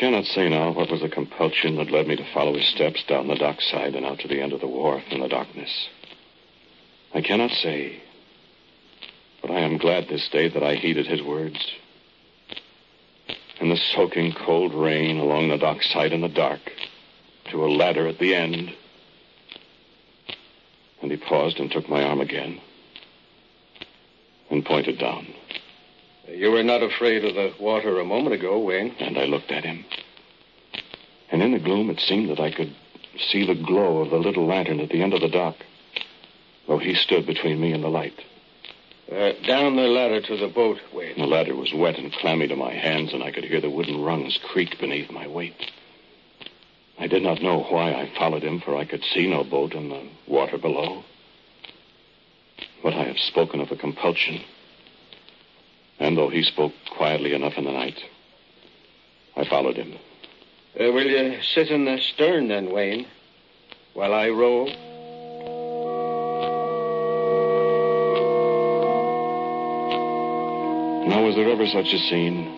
Cannot 0.00 0.24
say 0.24 0.48
now 0.48 0.72
what 0.72 0.90
was 0.90 1.02
the 1.02 1.10
compulsion 1.10 1.76
that 1.76 1.90
led 1.90 2.08
me 2.08 2.16
to 2.16 2.32
follow 2.32 2.54
his 2.54 2.66
steps 2.66 3.04
down 3.06 3.28
the 3.28 3.34
dockside 3.34 3.94
and 3.94 4.06
out 4.06 4.18
to 4.18 4.28
the 4.28 4.40
end 4.40 4.54
of 4.54 4.60
the 4.60 4.66
wharf 4.66 5.02
in 5.10 5.20
the 5.20 5.28
darkness. 5.28 5.90
I 7.12 7.20
cannot 7.20 7.50
say. 7.50 8.00
But 9.42 9.50
I 9.50 9.60
am 9.60 9.76
glad 9.76 10.08
this 10.08 10.26
day 10.30 10.48
that 10.48 10.62
I 10.62 10.76
heeded 10.76 11.06
his 11.06 11.22
words. 11.22 11.58
In 13.60 13.68
the 13.68 13.76
soaking 13.76 14.32
cold 14.32 14.72
rain 14.72 15.18
along 15.18 15.50
the 15.50 15.58
dockside 15.58 16.14
in 16.14 16.22
the 16.22 16.28
dark, 16.28 16.60
to 17.50 17.62
a 17.62 17.68
ladder 17.68 18.06
at 18.08 18.18
the 18.18 18.34
end. 18.34 18.74
And 21.02 21.10
he 21.10 21.18
paused 21.18 21.58
and 21.58 21.70
took 21.70 21.90
my 21.90 22.02
arm 22.04 22.22
again 22.22 22.58
and 24.48 24.64
pointed 24.64 24.98
down. 24.98 25.29
You 26.32 26.52
were 26.52 26.62
not 26.62 26.82
afraid 26.82 27.24
of 27.24 27.34
the 27.34 27.52
water 27.62 27.98
a 27.98 28.04
moment 28.04 28.34
ago, 28.34 28.58
Wayne. 28.58 28.94
And 28.98 29.18
I 29.18 29.24
looked 29.24 29.50
at 29.50 29.64
him. 29.64 29.84
And 31.30 31.42
in 31.42 31.52
the 31.52 31.58
gloom, 31.58 31.90
it 31.90 32.00
seemed 32.00 32.30
that 32.30 32.40
I 32.40 32.50
could 32.50 32.74
see 33.30 33.46
the 33.46 33.54
glow 33.54 33.98
of 33.98 34.10
the 34.10 34.18
little 34.18 34.46
lantern 34.46 34.80
at 34.80 34.88
the 34.88 35.02
end 35.02 35.14
of 35.14 35.20
the 35.20 35.28
dock, 35.28 35.56
though 36.66 36.78
he 36.78 36.94
stood 36.94 37.26
between 37.26 37.60
me 37.60 37.72
and 37.72 37.82
the 37.82 37.88
light. 37.88 38.18
Uh, 39.10 39.32
down 39.44 39.74
the 39.74 39.82
ladder 39.82 40.20
to 40.20 40.36
the 40.36 40.48
boat, 40.48 40.78
Wayne. 40.94 41.18
The 41.18 41.26
ladder 41.26 41.56
was 41.56 41.74
wet 41.74 41.98
and 41.98 42.12
clammy 42.12 42.46
to 42.46 42.56
my 42.56 42.72
hands, 42.72 43.12
and 43.12 43.22
I 43.24 43.32
could 43.32 43.44
hear 43.44 43.60
the 43.60 43.70
wooden 43.70 44.00
rungs 44.00 44.38
creak 44.52 44.78
beneath 44.78 45.10
my 45.10 45.26
weight. 45.26 45.56
I 46.98 47.08
did 47.08 47.22
not 47.22 47.42
know 47.42 47.62
why 47.62 47.92
I 47.92 48.12
followed 48.16 48.44
him, 48.44 48.60
for 48.60 48.76
I 48.76 48.84
could 48.84 49.02
see 49.02 49.28
no 49.28 49.42
boat 49.42 49.74
in 49.74 49.88
the 49.88 50.06
water 50.28 50.58
below. 50.58 51.02
But 52.82 52.94
I 52.94 53.04
have 53.04 53.18
spoken 53.18 53.60
of 53.60 53.72
a 53.72 53.76
compulsion. 53.76 54.42
And 56.00 56.16
though 56.16 56.30
he 56.30 56.42
spoke 56.42 56.72
quietly 56.96 57.34
enough 57.34 57.58
in 57.58 57.64
the 57.64 57.72
night, 57.72 58.02
I 59.36 59.44
followed 59.44 59.76
him. 59.76 59.92
Uh, 60.74 60.90
will 60.92 61.06
you 61.06 61.40
sit 61.54 61.68
in 61.68 61.84
the 61.84 61.98
stern 62.14 62.48
then, 62.48 62.72
Wayne, 62.72 63.06
while 63.92 64.14
I 64.14 64.30
row? 64.30 64.64
Now, 71.06 71.24
was 71.24 71.34
there 71.36 71.50
ever 71.50 71.66
such 71.66 71.92
a 71.92 71.98
scene? 71.98 72.56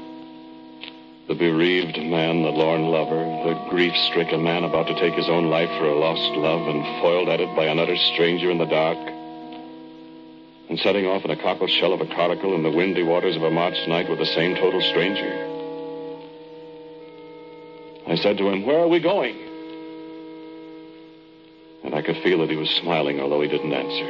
The 1.27 1.35
bereaved 1.35 1.97
man, 1.97 2.43
the 2.43 2.51
lorn 2.51 2.85
lover, 2.85 3.25
the 3.45 3.71
grief 3.71 3.97
stricken 4.11 4.43
man 4.45 4.63
about 4.63 4.87
to 4.87 4.95
take 5.01 5.15
his 5.15 5.29
own 5.29 5.51
life 5.51 5.71
for 5.79 5.87
a 5.87 5.99
lost 5.99 6.33
love 6.37 6.69
and 6.69 6.85
foiled 7.01 7.29
at 7.29 7.41
it 7.41 7.57
by 7.57 7.65
an 7.65 7.81
utter 7.81 7.97
stranger 7.97 8.51
in 8.51 8.59
the 8.59 8.67
dark. 8.67 8.99
And 10.73 10.81
setting 10.81 11.05
off 11.05 11.23
in 11.23 11.31
a 11.31 11.37
cockle 11.37 11.67
shell 11.67 11.93
of 11.93 12.01
a 12.01 12.07
coracle 12.07 12.55
in 12.55 12.63
the 12.63 12.71
windy 12.71 13.03
waters 13.03 13.37
of 13.37 13.43
a 13.43 13.51
March 13.51 13.77
night 13.89 14.09
with 14.09 14.19
the 14.19 14.25
same 14.25 14.55
total 14.55 14.81
stranger. 14.81 15.29
I 18.09 18.17
said 18.17 18.39
to 18.39 18.49
him, 18.49 18.65
Where 18.65 18.79
are 18.79 18.89
we 18.89 18.99
going? 18.99 19.37
And 21.85 21.95
I 21.95 22.01
could 22.01 22.17
feel 22.23 22.39
that 22.39 22.49
he 22.49 22.57
was 22.57 22.71
smiling, 22.71 23.21
although 23.21 23.43
he 23.43 23.49
didn't 23.49 23.71
answer. 23.71 24.09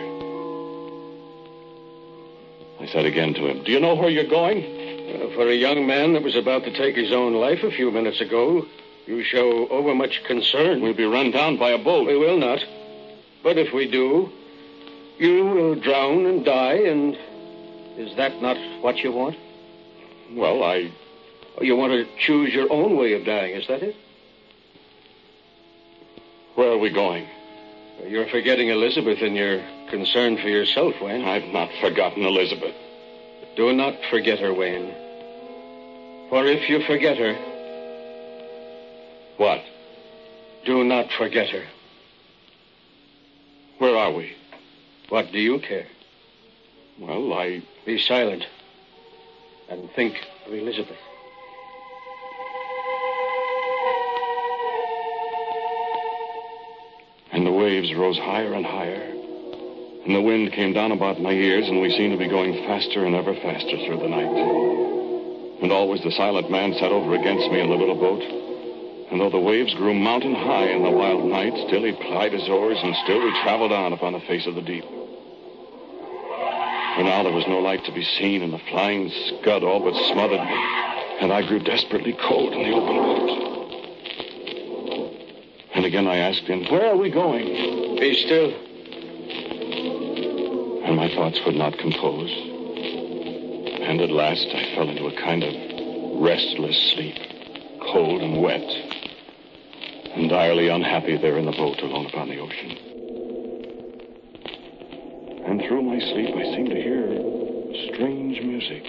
I 2.78 2.86
said 2.92 3.06
again 3.06 3.34
to 3.34 3.48
him, 3.48 3.64
Do 3.64 3.72
you 3.72 3.80
know 3.80 3.96
where 3.96 4.08
you're 4.08 4.30
going? 4.30 4.62
Uh, 4.62 5.34
for 5.34 5.48
a 5.48 5.56
young 5.56 5.84
man 5.84 6.12
that 6.12 6.22
was 6.22 6.36
about 6.36 6.62
to 6.62 6.78
take 6.78 6.94
his 6.94 7.10
own 7.10 7.34
life 7.34 7.64
a 7.64 7.72
few 7.72 7.90
minutes 7.90 8.20
ago, 8.20 8.64
you 9.06 9.24
show 9.24 9.66
overmuch 9.66 10.22
concern. 10.28 10.80
We'll 10.80 10.94
be 10.94 11.06
run 11.06 11.32
down 11.32 11.58
by 11.58 11.70
a 11.70 11.82
boat. 11.82 12.06
We 12.06 12.16
will 12.16 12.38
not. 12.38 12.60
But 13.42 13.58
if 13.58 13.74
we 13.74 13.90
do, 13.90 14.30
you 15.22 15.44
will 15.44 15.74
drown 15.76 16.26
and 16.26 16.44
die, 16.44 16.74
and 16.74 17.16
is 17.96 18.16
that 18.16 18.42
not 18.42 18.56
what 18.82 18.98
you 18.98 19.12
want? 19.12 19.36
Well, 20.32 20.62
I. 20.64 20.90
You 21.60 21.76
want 21.76 21.92
to 21.92 22.06
choose 22.18 22.52
your 22.52 22.72
own 22.72 22.96
way 22.96 23.12
of 23.12 23.24
dying, 23.24 23.54
is 23.54 23.66
that 23.68 23.82
it? 23.82 23.94
Where 26.54 26.72
are 26.72 26.78
we 26.78 26.90
going? 26.90 27.26
You're 28.06 28.28
forgetting 28.28 28.68
Elizabeth 28.68 29.18
in 29.18 29.34
your 29.34 29.62
concern 29.90 30.38
for 30.38 30.48
yourself, 30.48 30.94
Wayne. 31.00 31.24
I've 31.24 31.52
not 31.52 31.70
forgotten 31.80 32.24
Elizabeth. 32.24 32.74
Do 33.56 33.72
not 33.72 33.94
forget 34.10 34.38
her, 34.40 34.52
Wayne. 34.52 34.92
For 36.30 36.46
if 36.46 36.68
you 36.68 36.82
forget 36.86 37.18
her, 37.18 37.34
What? 39.36 39.62
do 40.64 40.84
not 40.84 41.10
forget 41.18 41.50
her. 41.50 41.64
Where 43.78 43.96
are 43.96 44.12
we? 44.12 44.32
What 45.12 45.30
do 45.30 45.38
you 45.38 45.58
care? 45.58 45.88
Well, 46.98 47.34
I. 47.34 47.60
Be 47.84 47.98
silent 47.98 48.46
and 49.68 49.90
think 49.90 50.14
of 50.46 50.54
Elizabeth. 50.54 50.96
And 57.30 57.44
the 57.44 57.52
waves 57.52 57.92
rose 57.92 58.16
higher 58.16 58.54
and 58.54 58.64
higher. 58.64 59.02
And 60.06 60.14
the 60.14 60.22
wind 60.22 60.50
came 60.54 60.72
down 60.72 60.92
about 60.92 61.20
my 61.20 61.32
ears, 61.32 61.68
and 61.68 61.82
we 61.82 61.90
seemed 61.90 62.12
to 62.12 62.18
be 62.18 62.30
going 62.30 62.54
faster 62.64 63.04
and 63.04 63.14
ever 63.14 63.34
faster 63.34 63.76
through 63.84 63.98
the 63.98 64.08
night. 64.08 65.60
And 65.60 65.70
always 65.72 66.02
the 66.02 66.12
silent 66.12 66.50
man 66.50 66.72
sat 66.80 66.90
over 66.90 67.14
against 67.14 67.52
me 67.52 67.60
in 67.60 67.68
the 67.68 67.76
little 67.76 67.96
boat. 68.00 68.22
And 69.10 69.20
though 69.20 69.28
the 69.28 69.38
waves 69.38 69.74
grew 69.74 69.92
mountain 69.92 70.34
high 70.34 70.70
in 70.70 70.82
the 70.82 70.90
wild 70.90 71.26
night, 71.26 71.52
still 71.68 71.84
he 71.84 71.92
plied 71.92 72.32
his 72.32 72.48
oars, 72.48 72.78
and 72.82 72.96
still 73.04 73.22
we 73.22 73.42
traveled 73.42 73.72
on 73.72 73.92
upon 73.92 74.14
the 74.14 74.20
face 74.20 74.46
of 74.46 74.54
the 74.54 74.62
deep. 74.62 74.86
For 76.96 77.02
now 77.04 77.22
there 77.22 77.32
was 77.32 77.46
no 77.46 77.58
light 77.58 77.84
to 77.86 77.92
be 77.92 78.04
seen, 78.04 78.42
and 78.42 78.52
the 78.52 78.58
flying 78.70 79.10
scud 79.10 79.64
all 79.64 79.80
but 79.80 79.94
smothered 80.12 80.40
me. 80.40 80.56
And 81.20 81.32
I 81.32 81.46
grew 81.46 81.58
desperately 81.58 82.12
cold 82.12 82.52
in 82.52 82.62
the 82.62 82.72
open 82.76 82.96
boat. 82.96 83.42
And 85.74 85.86
again 85.86 86.06
I 86.06 86.18
asked 86.18 86.42
him, 86.42 86.64
Where 86.66 86.90
are 86.90 86.96
we 86.96 87.10
going? 87.10 87.96
Be 87.98 88.14
still. 88.14 88.52
And 90.84 90.96
my 90.96 91.08
thoughts 91.14 91.40
would 91.46 91.56
not 91.56 91.78
compose. 91.78 92.30
And 93.80 94.00
at 94.00 94.10
last 94.10 94.46
I 94.54 94.74
fell 94.74 94.90
into 94.90 95.06
a 95.06 95.16
kind 95.16 95.42
of 95.44 96.20
restless 96.20 96.92
sleep, 96.92 97.16
cold 97.80 98.20
and 98.20 98.42
wet, 98.42 98.68
entirely 100.14 100.68
unhappy 100.68 101.16
there 101.16 101.38
in 101.38 101.46
the 101.46 101.52
boat 101.52 101.80
alone 101.80 102.06
upon 102.06 102.28
the 102.28 102.38
ocean. 102.38 102.91
And 105.52 105.60
through 105.68 105.82
my 105.82 105.98
sleep 105.98 106.34
I 106.34 106.44
seemed 106.44 106.70
to 106.70 106.80
hear 106.80 107.12
strange 107.92 108.40
music 108.40 108.84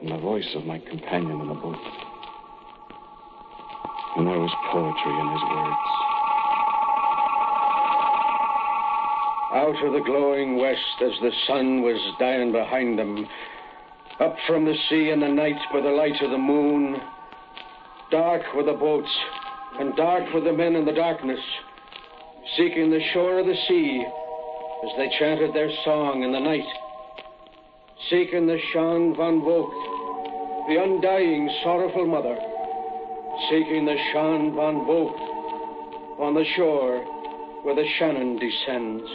and 0.00 0.12
the 0.12 0.16
voice 0.16 0.48
of 0.56 0.64
my 0.64 0.78
companion 0.78 1.42
in 1.42 1.48
the 1.48 1.52
boat. 1.52 1.76
And 4.16 4.26
there 4.26 4.38
was 4.38 4.50
poetry 4.72 5.12
in 5.12 5.28
his 5.28 5.42
words. 5.52 5.90
Out 9.52 9.86
of 9.86 9.92
the 9.92 10.00
glowing 10.06 10.56
west 10.56 11.02
as 11.02 11.20
the 11.20 11.32
sun 11.46 11.82
was 11.82 12.00
dying 12.18 12.50
behind 12.50 12.98
them. 12.98 13.28
Up 14.20 14.36
from 14.46 14.64
the 14.64 14.76
sea 14.88 15.10
in 15.10 15.20
the 15.20 15.28
night 15.28 15.60
by 15.70 15.82
the 15.82 15.90
light 15.90 16.18
of 16.22 16.30
the 16.30 16.38
moon. 16.38 16.96
Dark 18.10 18.40
were 18.56 18.64
the 18.64 18.72
boats, 18.72 19.14
and 19.78 19.94
dark 19.96 20.32
were 20.32 20.40
the 20.40 20.54
men 20.54 20.76
in 20.76 20.86
the 20.86 20.92
darkness, 20.92 21.40
seeking 22.56 22.90
the 22.90 23.04
shore 23.12 23.40
of 23.40 23.44
the 23.44 23.56
sea 23.68 24.06
as 24.84 24.90
they 24.98 25.08
chanted 25.18 25.54
their 25.54 25.70
song 25.84 26.22
in 26.24 26.32
the 26.32 26.40
night. 26.40 26.66
Seeking 28.10 28.46
the 28.46 28.58
Shan 28.72 29.14
van 29.16 29.40
Vocht, 29.40 30.68
the 30.68 30.82
undying, 30.82 31.48
sorrowful 31.62 32.06
mother. 32.06 32.36
Seeking 33.48 33.86
the 33.86 33.96
Shan 34.12 34.54
van 34.54 34.84
Vocht 34.84 35.18
on 36.20 36.34
the 36.34 36.44
shore 36.56 37.02
where 37.62 37.74
the 37.74 37.86
Shannon 37.98 38.36
descends. 38.36 39.08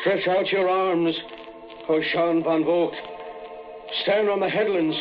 Stretch 0.00 0.26
out 0.28 0.46
your 0.50 0.68
arms, 0.70 1.14
O 1.88 2.00
Shan 2.12 2.42
van 2.42 2.64
Vocht. 2.64 2.96
Stand 4.02 4.30
on 4.30 4.40
the 4.40 4.48
headlands 4.48 4.96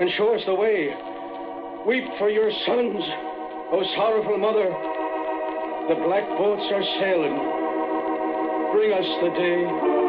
and 0.00 0.10
show 0.16 0.34
us 0.34 0.42
the 0.46 0.54
way. 0.54 1.13
Weep 1.86 2.04
for 2.18 2.30
your 2.30 2.50
sons, 2.64 3.02
O 3.70 3.82
sorrowful 3.94 4.38
mother. 4.38 4.70
The 5.86 6.00
black 6.06 6.26
boats 6.38 6.64
are 6.72 6.82
sailing. 6.98 7.36
Bring 8.72 8.92
us 8.94 9.04
the 9.20 9.28
day. 9.36 10.04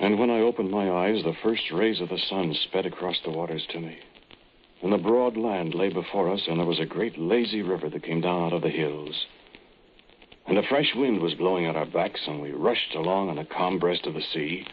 And 0.00 0.18
when 0.18 0.30
I 0.30 0.40
opened 0.40 0.72
my 0.72 0.90
eyes, 0.90 1.22
the 1.22 1.36
first 1.44 1.62
rays 1.72 2.00
of 2.00 2.08
the 2.08 2.18
sun 2.28 2.52
sped 2.64 2.86
across 2.86 3.20
the 3.24 3.30
waters 3.30 3.64
to 3.70 3.78
me. 3.78 4.00
And 4.82 4.92
the 4.92 4.98
broad 4.98 5.36
land 5.36 5.76
lay 5.76 5.90
before 5.90 6.32
us, 6.32 6.42
and 6.48 6.58
there 6.58 6.66
was 6.66 6.80
a 6.80 6.86
great 6.86 7.16
lazy 7.16 7.62
river 7.62 7.88
that 7.88 8.02
came 8.02 8.20
down 8.20 8.46
out 8.46 8.52
of 8.52 8.62
the 8.62 8.68
hills. 8.68 9.26
And 10.46 10.58
a 10.58 10.62
fresh 10.68 10.92
wind 10.94 11.20
was 11.20 11.34
blowing 11.34 11.66
at 11.66 11.76
our 11.76 11.86
backs, 11.86 12.20
and 12.26 12.40
we 12.40 12.50
rushed 12.52 12.94
along 12.94 13.28
on 13.28 13.36
the 13.36 13.44
calm 13.44 13.78
breast 13.78 14.06
of 14.06 14.14
the 14.14 14.22
sea. 14.32 14.66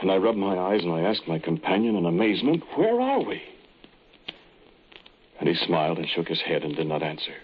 And 0.00 0.10
I 0.10 0.16
rubbed 0.16 0.38
my 0.38 0.58
eyes 0.58 0.82
and 0.82 0.92
I 0.92 1.00
asked 1.00 1.26
my 1.26 1.38
companion 1.38 1.96
in 1.96 2.04
amazement, 2.04 2.62
Where 2.76 3.00
are 3.00 3.22
we? 3.22 3.42
And 5.38 5.48
he 5.48 5.54
smiled 5.54 5.98
and 5.98 6.08
shook 6.08 6.28
his 6.28 6.40
head 6.40 6.62
and 6.62 6.76
did 6.76 6.86
not 6.86 7.02
answer. 7.02 7.34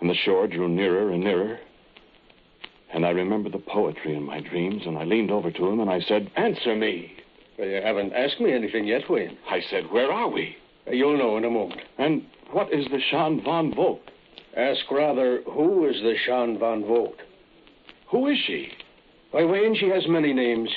And 0.00 0.10
the 0.10 0.14
shore 0.14 0.46
drew 0.46 0.68
nearer 0.68 1.10
and 1.10 1.22
nearer. 1.22 1.58
And 2.92 3.04
I 3.04 3.10
remembered 3.10 3.52
the 3.52 3.58
poetry 3.58 4.14
in 4.14 4.22
my 4.22 4.40
dreams, 4.40 4.82
and 4.86 4.96
I 4.96 5.04
leaned 5.04 5.30
over 5.30 5.50
to 5.50 5.66
him 5.66 5.80
and 5.80 5.90
I 5.90 6.00
said, 6.00 6.30
Answer 6.36 6.74
me. 6.74 7.12
Well, 7.58 7.68
you 7.68 7.82
haven't 7.82 8.12
asked 8.12 8.40
me 8.40 8.52
anything 8.52 8.86
yet, 8.86 9.10
Wayne. 9.10 9.36
I 9.48 9.60
said, 9.60 9.90
Where 9.90 10.10
are 10.10 10.28
we? 10.28 10.56
You'll 10.90 11.18
know 11.18 11.36
in 11.36 11.44
a 11.44 11.50
moment. 11.50 11.82
And 11.98 12.24
what 12.50 12.72
is 12.72 12.86
the 12.86 13.00
Shan 13.10 13.42
van 13.44 13.74
Vocht? 13.74 14.10
Ask 14.56 14.90
rather, 14.90 15.42
who 15.42 15.88
is 15.88 15.96
the 16.02 16.14
Shan 16.26 16.58
van 16.58 16.82
Vocht? 16.82 17.20
Who 18.10 18.26
is 18.28 18.38
she? 18.46 18.72
Why, 19.30 19.44
Wayne, 19.44 19.76
she 19.78 19.88
has 19.88 20.08
many 20.08 20.32
names. 20.32 20.70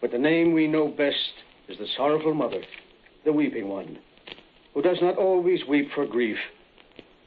But 0.00 0.10
the 0.10 0.18
name 0.18 0.52
we 0.52 0.66
know 0.66 0.88
best 0.88 1.32
is 1.68 1.78
the 1.78 1.86
sorrowful 1.96 2.34
mother, 2.34 2.62
the 3.24 3.32
weeping 3.32 3.68
one, 3.68 3.98
who 4.74 4.82
does 4.82 4.98
not 5.00 5.16
always 5.16 5.60
weep 5.68 5.88
for 5.94 6.06
grief, 6.06 6.36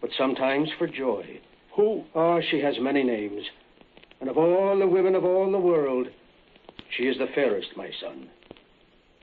but 0.01 0.11
sometimes 0.17 0.69
for 0.77 0.87
joy. 0.87 1.39
Who? 1.75 2.03
Oh, 2.13 2.39
she 2.49 2.59
has 2.61 2.75
many 2.79 3.03
names. 3.03 3.43
And 4.21 4.29
of 4.29 4.37
all 4.37 4.77
the 4.77 4.87
women 4.87 5.15
of 5.15 5.23
all 5.23 5.51
the 5.51 5.57
world, 5.57 6.07
she 6.95 7.03
is 7.03 7.17
the 7.17 7.27
fairest, 7.33 7.69
my 7.75 7.89
son. 8.01 8.29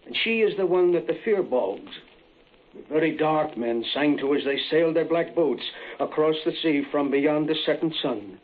And 0.06 0.16
she 0.24 0.40
is 0.40 0.56
the 0.56 0.66
one 0.66 0.92
that 0.92 1.06
the 1.06 1.18
Firbolgs, 1.26 1.80
the 1.80 2.05
very 2.88 3.16
dark 3.16 3.56
men, 3.56 3.84
sang 3.94 4.18
to 4.18 4.34
as 4.34 4.44
they 4.44 4.58
sailed 4.70 4.96
their 4.96 5.04
black 5.04 5.34
boats 5.34 5.62
across 6.00 6.36
the 6.44 6.52
sea 6.62 6.82
from 6.90 7.10
beyond 7.10 7.48
the 7.48 7.56
setting 7.64 7.92
sun. 8.02 8.38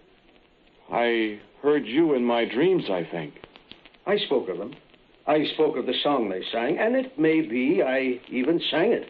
I 0.92 1.40
heard 1.62 1.87
you 1.87 2.14
in 2.14 2.25
my 2.25 2.45
dreams, 2.45 2.85
I 2.90 3.07
think. 3.11 3.35
I 4.07 4.18
spoke 4.18 4.49
of 4.49 4.59
them. 4.59 4.75
I 5.27 5.45
spoke 5.55 5.77
of 5.77 5.87
the 5.87 5.95
song 6.03 6.29
they 6.29 6.42
sang, 6.51 6.79
and 6.79 6.97
it 6.97 7.18
may 7.18 7.40
be 7.40 7.83
I 7.83 8.21
even 8.29 8.61
sang 8.71 8.92
it. 8.92 9.09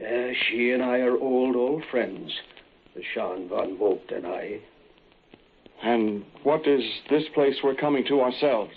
Uh, 0.00 0.32
she 0.48 0.70
and 0.70 0.82
I 0.82 0.98
are 1.00 1.16
old, 1.18 1.54
old 1.54 1.82
friends, 1.90 2.32
the 2.94 3.02
Shan 3.14 3.48
van 3.48 3.76
Vocht 3.76 4.10
and 4.10 4.26
I. 4.26 4.60
And 5.82 6.24
what 6.42 6.66
is 6.66 6.82
this 7.10 7.24
place 7.34 7.56
we're 7.62 7.74
coming 7.74 8.04
to 8.06 8.20
ourselves? 8.20 8.72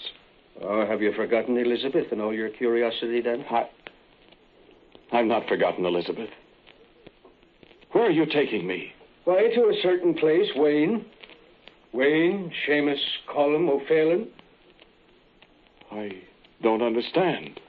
Oh, 0.61 0.85
have 0.85 1.01
you 1.01 1.13
forgotten 1.13 1.57
Elizabeth 1.57 2.11
and 2.11 2.21
all 2.21 2.33
your 2.33 2.49
curiosity 2.49 3.21
then? 3.21 3.45
I. 3.49 3.69
I've 5.15 5.25
not 5.25 5.47
forgotten 5.47 5.85
Elizabeth. 5.85 6.29
Where 7.93 8.05
are 8.05 8.11
you 8.11 8.25
taking 8.25 8.67
me? 8.67 8.91
Why, 9.23 9.47
to 9.55 9.69
a 9.69 9.79
certain 9.81 10.13
place, 10.13 10.49
Wayne. 10.57 11.05
Wayne, 11.93 12.51
Seamus, 12.67 12.99
Colum, 13.31 13.69
O'Phelan. 13.69 14.27
I 15.89 16.21
don't 16.61 16.81
understand. 16.81 17.61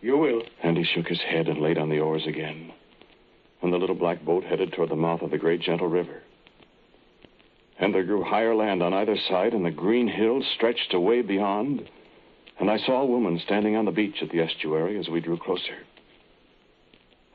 You 0.00 0.18
will. 0.18 0.42
And 0.64 0.76
he 0.76 0.82
shook 0.82 1.06
his 1.06 1.20
head 1.20 1.46
and 1.46 1.60
laid 1.60 1.78
on 1.78 1.90
the 1.90 2.00
oars 2.00 2.26
again. 2.26 2.72
And 3.62 3.72
the 3.72 3.78
little 3.78 3.94
black 3.94 4.24
boat 4.24 4.42
headed 4.42 4.72
toward 4.72 4.90
the 4.90 4.96
mouth 4.96 5.22
of 5.22 5.30
the 5.30 5.38
great 5.38 5.60
gentle 5.60 5.88
river. 5.88 6.22
And 7.78 7.94
there 7.94 8.02
grew 8.02 8.24
higher 8.24 8.56
land 8.56 8.82
on 8.82 8.92
either 8.92 9.16
side, 9.28 9.52
and 9.52 9.64
the 9.64 9.70
green 9.70 10.08
hills 10.08 10.44
stretched 10.56 10.92
away 10.92 11.22
beyond. 11.22 11.88
And 12.58 12.68
I 12.68 12.78
saw 12.78 13.02
a 13.02 13.06
woman 13.06 13.40
standing 13.44 13.76
on 13.76 13.84
the 13.84 13.92
beach 13.92 14.16
at 14.22 14.30
the 14.30 14.40
estuary 14.40 14.98
as 14.98 15.08
we 15.08 15.20
drew 15.20 15.38
closer. 15.38 15.84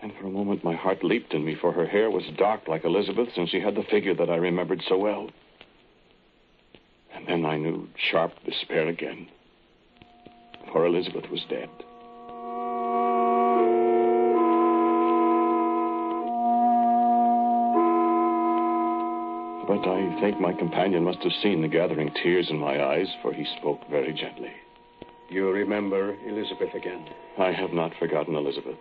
And 0.03 0.11
for 0.19 0.27
a 0.27 0.29
moment 0.29 0.65
my 0.65 0.75
heart 0.75 1.01
leaped 1.01 1.33
in 1.33 1.45
me, 1.45 1.55
for 1.55 1.71
her 1.71 1.87
hair 1.87 2.11
was 2.11 2.25
dark 2.37 2.67
like 2.67 2.83
Elizabeth's, 2.83 3.37
and 3.37 3.49
she 3.49 3.61
had 3.61 3.73
the 3.73 3.83
figure 3.89 4.13
that 4.13 4.29
I 4.29 4.35
remembered 4.35 4.83
so 4.85 4.97
well. 4.97 5.29
And 7.13 7.25
then 7.25 7.45
I 7.45 7.55
knew 7.55 7.87
sharp 8.11 8.33
despair 8.43 8.89
again, 8.89 9.29
for 10.73 10.85
Elizabeth 10.85 11.29
was 11.31 11.39
dead. 11.49 11.69
But 19.65 19.87
I 19.87 20.19
think 20.19 20.41
my 20.41 20.51
companion 20.51 21.05
must 21.05 21.19
have 21.19 21.31
seen 21.41 21.61
the 21.61 21.69
gathering 21.69 22.11
tears 22.21 22.49
in 22.49 22.57
my 22.57 22.83
eyes, 22.83 23.07
for 23.21 23.31
he 23.31 23.45
spoke 23.57 23.79
very 23.89 24.11
gently. 24.11 24.51
You 25.29 25.49
remember 25.49 26.17
Elizabeth 26.27 26.73
again? 26.73 27.07
I 27.39 27.53
have 27.53 27.71
not 27.71 27.93
forgotten 27.97 28.35
Elizabeth. 28.35 28.77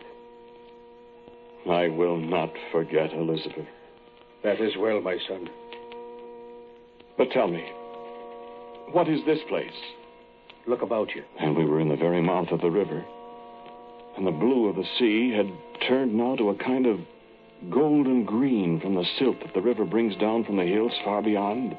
I 1.71 1.89
will 1.89 2.17
not 2.17 2.53
forget 2.73 3.13
Elizabeth. 3.13 3.67
That 4.43 4.61
is 4.61 4.77
well, 4.77 5.01
my 5.01 5.19
son. 5.29 5.49
But 7.17 7.31
tell 7.31 7.47
me, 7.47 7.65
what 8.91 9.09
is 9.09 9.21
this 9.25 9.39
place? 9.49 9.71
Look 10.67 10.83
about 10.83 11.15
you. 11.15 11.23
And 11.39 11.57
we 11.57 11.65
were 11.65 11.81
in 11.81 11.89
the 11.89 11.97
very 11.97 12.21
mouth 12.21 12.49
of 12.51 12.61
the 12.61 12.71
river. 12.71 13.05
And 14.17 14.27
the 14.27 14.33
blue 14.33 14.69
of 14.69 14.77
the 14.77 14.87
sea 14.99 15.33
had 15.33 15.51
turned 15.89 16.15
now 16.15 16.37
to 16.37 16.51
a 16.51 16.55
kind 16.57 16.87
of 16.87 17.01
golden 17.71 18.25
green 18.25 18.81
from 18.81 18.95
the 18.95 19.07
silt 19.19 19.41
that 19.41 19.55
the 19.55 19.61
river 19.61 19.85
brings 19.85 20.17
down 20.17 20.45
from 20.45 20.57
the 20.57 20.65
hills 20.65 20.93
far 21.05 21.23
beyond. 21.23 21.77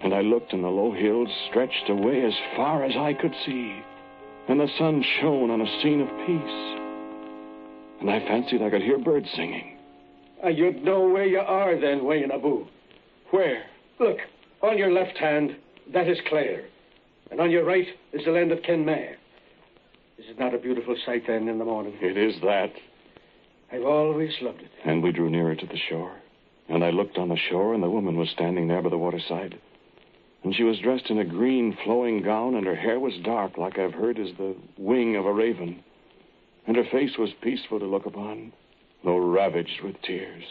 And 0.00 0.14
I 0.14 0.20
looked, 0.22 0.52
and 0.52 0.64
the 0.64 0.68
low 0.68 0.92
hills 0.92 1.28
stretched 1.50 1.88
away 1.88 2.24
as 2.24 2.34
far 2.56 2.84
as 2.84 2.96
I 2.96 3.14
could 3.14 3.34
see. 3.46 3.82
And 4.48 4.60
the 4.60 4.68
sun 4.78 5.02
shone 5.20 5.50
on 5.50 5.60
a 5.60 5.82
scene 5.82 6.00
of 6.00 6.08
peace. 6.26 6.83
And 8.00 8.10
I 8.10 8.20
fancied 8.20 8.62
I 8.62 8.70
could 8.70 8.82
hear 8.82 8.98
birds 8.98 9.28
singing. 9.34 9.78
Uh, 10.42 10.48
you'd 10.48 10.84
know 10.84 11.08
where 11.08 11.26
you 11.26 11.40
are 11.40 11.78
then, 11.78 12.04
Wayne 12.04 12.30
Abu. 12.30 12.66
Where? 13.30 13.64
Look, 13.98 14.18
on 14.62 14.76
your 14.78 14.92
left 14.92 15.16
hand, 15.16 15.56
that 15.92 16.08
is 16.08 16.18
Clare. 16.28 16.64
And 17.30 17.40
on 17.40 17.50
your 17.50 17.64
right 17.64 17.86
is 18.12 18.24
the 18.24 18.30
land 18.30 18.52
of 18.52 18.60
Kenmare. 18.62 19.16
Is 20.18 20.26
it 20.28 20.38
not 20.38 20.54
a 20.54 20.58
beautiful 20.58 20.96
sight 21.04 21.26
then 21.26 21.48
in 21.48 21.58
the 21.58 21.64
morning? 21.64 21.94
It 22.00 22.16
is 22.16 22.40
that. 22.42 22.72
I've 23.72 23.84
always 23.84 24.32
loved 24.40 24.62
it. 24.62 24.70
And 24.84 25.02
we 25.02 25.12
drew 25.12 25.30
nearer 25.30 25.56
to 25.56 25.66
the 25.66 25.78
shore. 25.88 26.14
And 26.68 26.84
I 26.84 26.90
looked 26.90 27.18
on 27.18 27.28
the 27.28 27.36
shore, 27.36 27.74
and 27.74 27.82
the 27.82 27.90
woman 27.90 28.16
was 28.16 28.30
standing 28.30 28.68
there 28.68 28.80
by 28.80 28.90
the 28.90 28.98
waterside. 28.98 29.58
And 30.44 30.54
she 30.54 30.62
was 30.62 30.78
dressed 30.78 31.10
in 31.10 31.18
a 31.18 31.24
green 31.24 31.76
flowing 31.84 32.22
gown, 32.22 32.54
and 32.54 32.66
her 32.66 32.76
hair 32.76 33.00
was 33.00 33.14
dark, 33.22 33.58
like 33.58 33.78
I've 33.78 33.94
heard 33.94 34.18
is 34.18 34.30
the 34.36 34.54
wing 34.78 35.16
of 35.16 35.26
a 35.26 35.32
raven. 35.32 35.82
And 36.66 36.76
her 36.76 36.84
face 36.90 37.18
was 37.18 37.30
peaceful 37.42 37.78
to 37.78 37.84
look 37.84 38.06
upon, 38.06 38.52
though 39.04 39.18
ravaged 39.18 39.82
with 39.82 40.00
tears. 40.02 40.44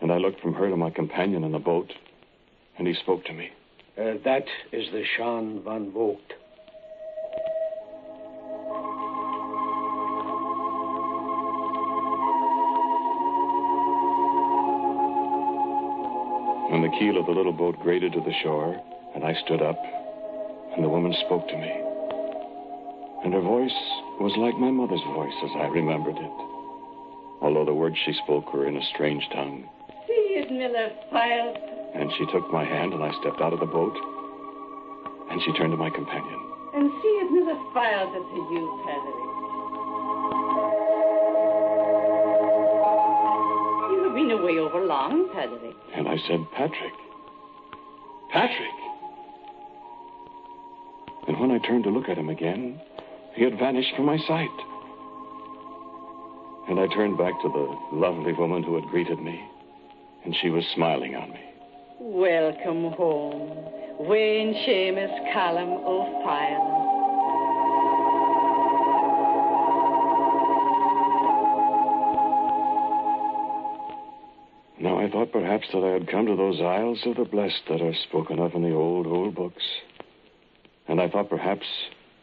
And 0.00 0.12
I 0.12 0.18
looked 0.18 0.40
from 0.40 0.54
her 0.54 0.70
to 0.70 0.76
my 0.76 0.90
companion 0.90 1.44
in 1.44 1.52
the 1.52 1.58
boat, 1.58 1.92
and 2.78 2.86
he 2.86 2.94
spoke 2.94 3.24
to 3.24 3.32
me. 3.32 3.50
Uh, 3.98 4.14
that 4.24 4.44
is 4.72 4.86
the 4.92 5.04
Shan 5.16 5.62
van 5.64 5.90
Vocht. 5.90 6.32
When 16.70 16.82
the 16.82 16.96
keel 16.98 17.18
of 17.18 17.26
the 17.26 17.32
little 17.32 17.52
boat 17.52 17.76
grated 17.82 18.12
to 18.12 18.20
the 18.20 18.32
shore, 18.42 18.80
and 19.14 19.24
I 19.24 19.34
stood 19.44 19.60
up, 19.60 19.78
and 20.76 20.84
the 20.84 20.88
woman 20.88 21.12
spoke 21.26 21.48
to 21.48 21.56
me. 21.56 21.72
And 23.24 23.34
her 23.34 23.40
voice 23.40 23.74
was 24.20 24.36
like 24.36 24.58
my 24.60 24.70
mother's 24.70 25.02
voice 25.16 25.32
as 25.42 25.50
I 25.56 25.66
remembered 25.72 26.16
it, 26.16 26.36
although 27.40 27.64
the 27.64 27.72
words 27.72 27.96
she 28.04 28.12
spoke 28.22 28.52
were 28.52 28.68
in 28.68 28.76
a 28.76 28.84
strange 28.92 29.24
tongue. 29.32 29.64
See 30.06 30.36
it, 30.36 30.52
Miller 30.52 30.92
File. 31.10 31.56
And 31.94 32.12
she 32.18 32.26
took 32.30 32.52
my 32.52 32.64
hand, 32.64 32.92
and 32.92 33.02
I 33.02 33.10
stepped 33.20 33.40
out 33.40 33.54
of 33.54 33.60
the 33.60 33.66
boat, 33.66 33.96
and 35.30 35.40
she 35.42 35.52
turned 35.54 35.72
to 35.72 35.80
my 35.80 35.88
companion. 35.88 36.38
And 36.76 36.92
see 37.00 37.14
it, 37.16 37.32
Miller 37.32 37.58
File, 37.72 38.12
to 38.12 38.40
you, 38.52 38.64
Padre. 38.84 39.16
You 43.88 44.04
have 44.04 44.14
been 44.14 44.30
away 44.36 44.58
over 44.60 44.84
long, 44.84 45.30
Padre. 45.32 45.72
And 45.96 46.06
I 46.06 46.16
said, 46.28 46.44
Patrick. 46.52 46.92
Patrick! 48.30 48.78
And 51.26 51.40
when 51.40 51.50
I 51.50 51.58
turned 51.58 51.84
to 51.84 51.90
look 51.90 52.08
at 52.08 52.18
him 52.18 52.28
again, 52.28 52.80
he 53.34 53.44
had 53.44 53.58
vanished 53.58 53.94
from 53.96 54.06
my 54.06 54.18
sight. 54.18 54.48
And 56.68 56.78
I 56.78 56.86
turned 56.94 57.18
back 57.18 57.32
to 57.42 57.48
the 57.48 57.96
lovely 57.96 58.32
woman 58.32 58.62
who 58.62 58.74
had 58.76 58.84
greeted 58.90 59.18
me, 59.20 59.40
and 60.24 60.34
she 60.40 60.50
was 60.50 60.64
smiling 60.74 61.14
on 61.14 61.30
me. 61.30 61.40
Welcome 61.98 62.92
home, 62.92 63.68
Wayne 63.98 64.54
Seamus 64.54 65.32
Callum 65.32 65.70
O'File. 65.84 66.80
Now 74.80 74.98
I 74.98 75.10
thought 75.10 75.32
perhaps 75.32 75.66
that 75.72 75.84
I 75.84 75.92
had 75.92 76.08
come 76.08 76.26
to 76.26 76.36
those 76.36 76.60
Isles 76.60 77.00
of 77.04 77.16
the 77.16 77.24
Blessed 77.24 77.62
that 77.68 77.82
are 77.82 77.94
spoken 78.08 78.38
of 78.38 78.54
in 78.54 78.62
the 78.62 78.74
old, 78.74 79.06
old 79.06 79.34
books. 79.34 79.64
And 80.88 81.00
I 81.00 81.08
thought 81.08 81.28
perhaps 81.28 81.66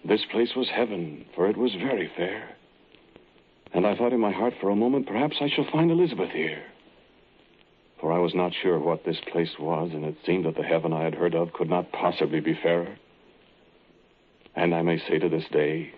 this 0.05 0.25
place 0.31 0.55
was 0.55 0.69
heaven, 0.69 1.25
for 1.35 1.49
it 1.49 1.57
was 1.57 1.73
very 1.73 2.09
fair. 2.15 2.49
And 3.73 3.85
I 3.85 3.95
thought 3.95 4.13
in 4.13 4.19
my 4.19 4.31
heart 4.31 4.53
for 4.59 4.69
a 4.69 4.75
moment, 4.75 5.07
perhaps 5.07 5.37
I 5.41 5.49
shall 5.49 5.69
find 5.71 5.91
Elizabeth 5.91 6.31
here. 6.31 6.63
For 7.99 8.11
I 8.11 8.19
was 8.19 8.35
not 8.35 8.53
sure 8.53 8.79
what 8.79 9.03
this 9.05 9.19
place 9.31 9.57
was, 9.59 9.91
and 9.93 10.05
it 10.05 10.15
seemed 10.25 10.45
that 10.45 10.55
the 10.55 10.63
heaven 10.63 10.93
I 10.93 11.03
had 11.03 11.15
heard 11.15 11.35
of 11.35 11.53
could 11.53 11.69
not 11.69 11.91
possibly 11.91 12.39
be 12.39 12.53
fairer. 12.61 12.95
And 14.55 14.73
I 14.73 14.81
may 14.81 14.97
say 14.99 15.19
to 15.19 15.29
this 15.29 15.45
day 15.51 15.91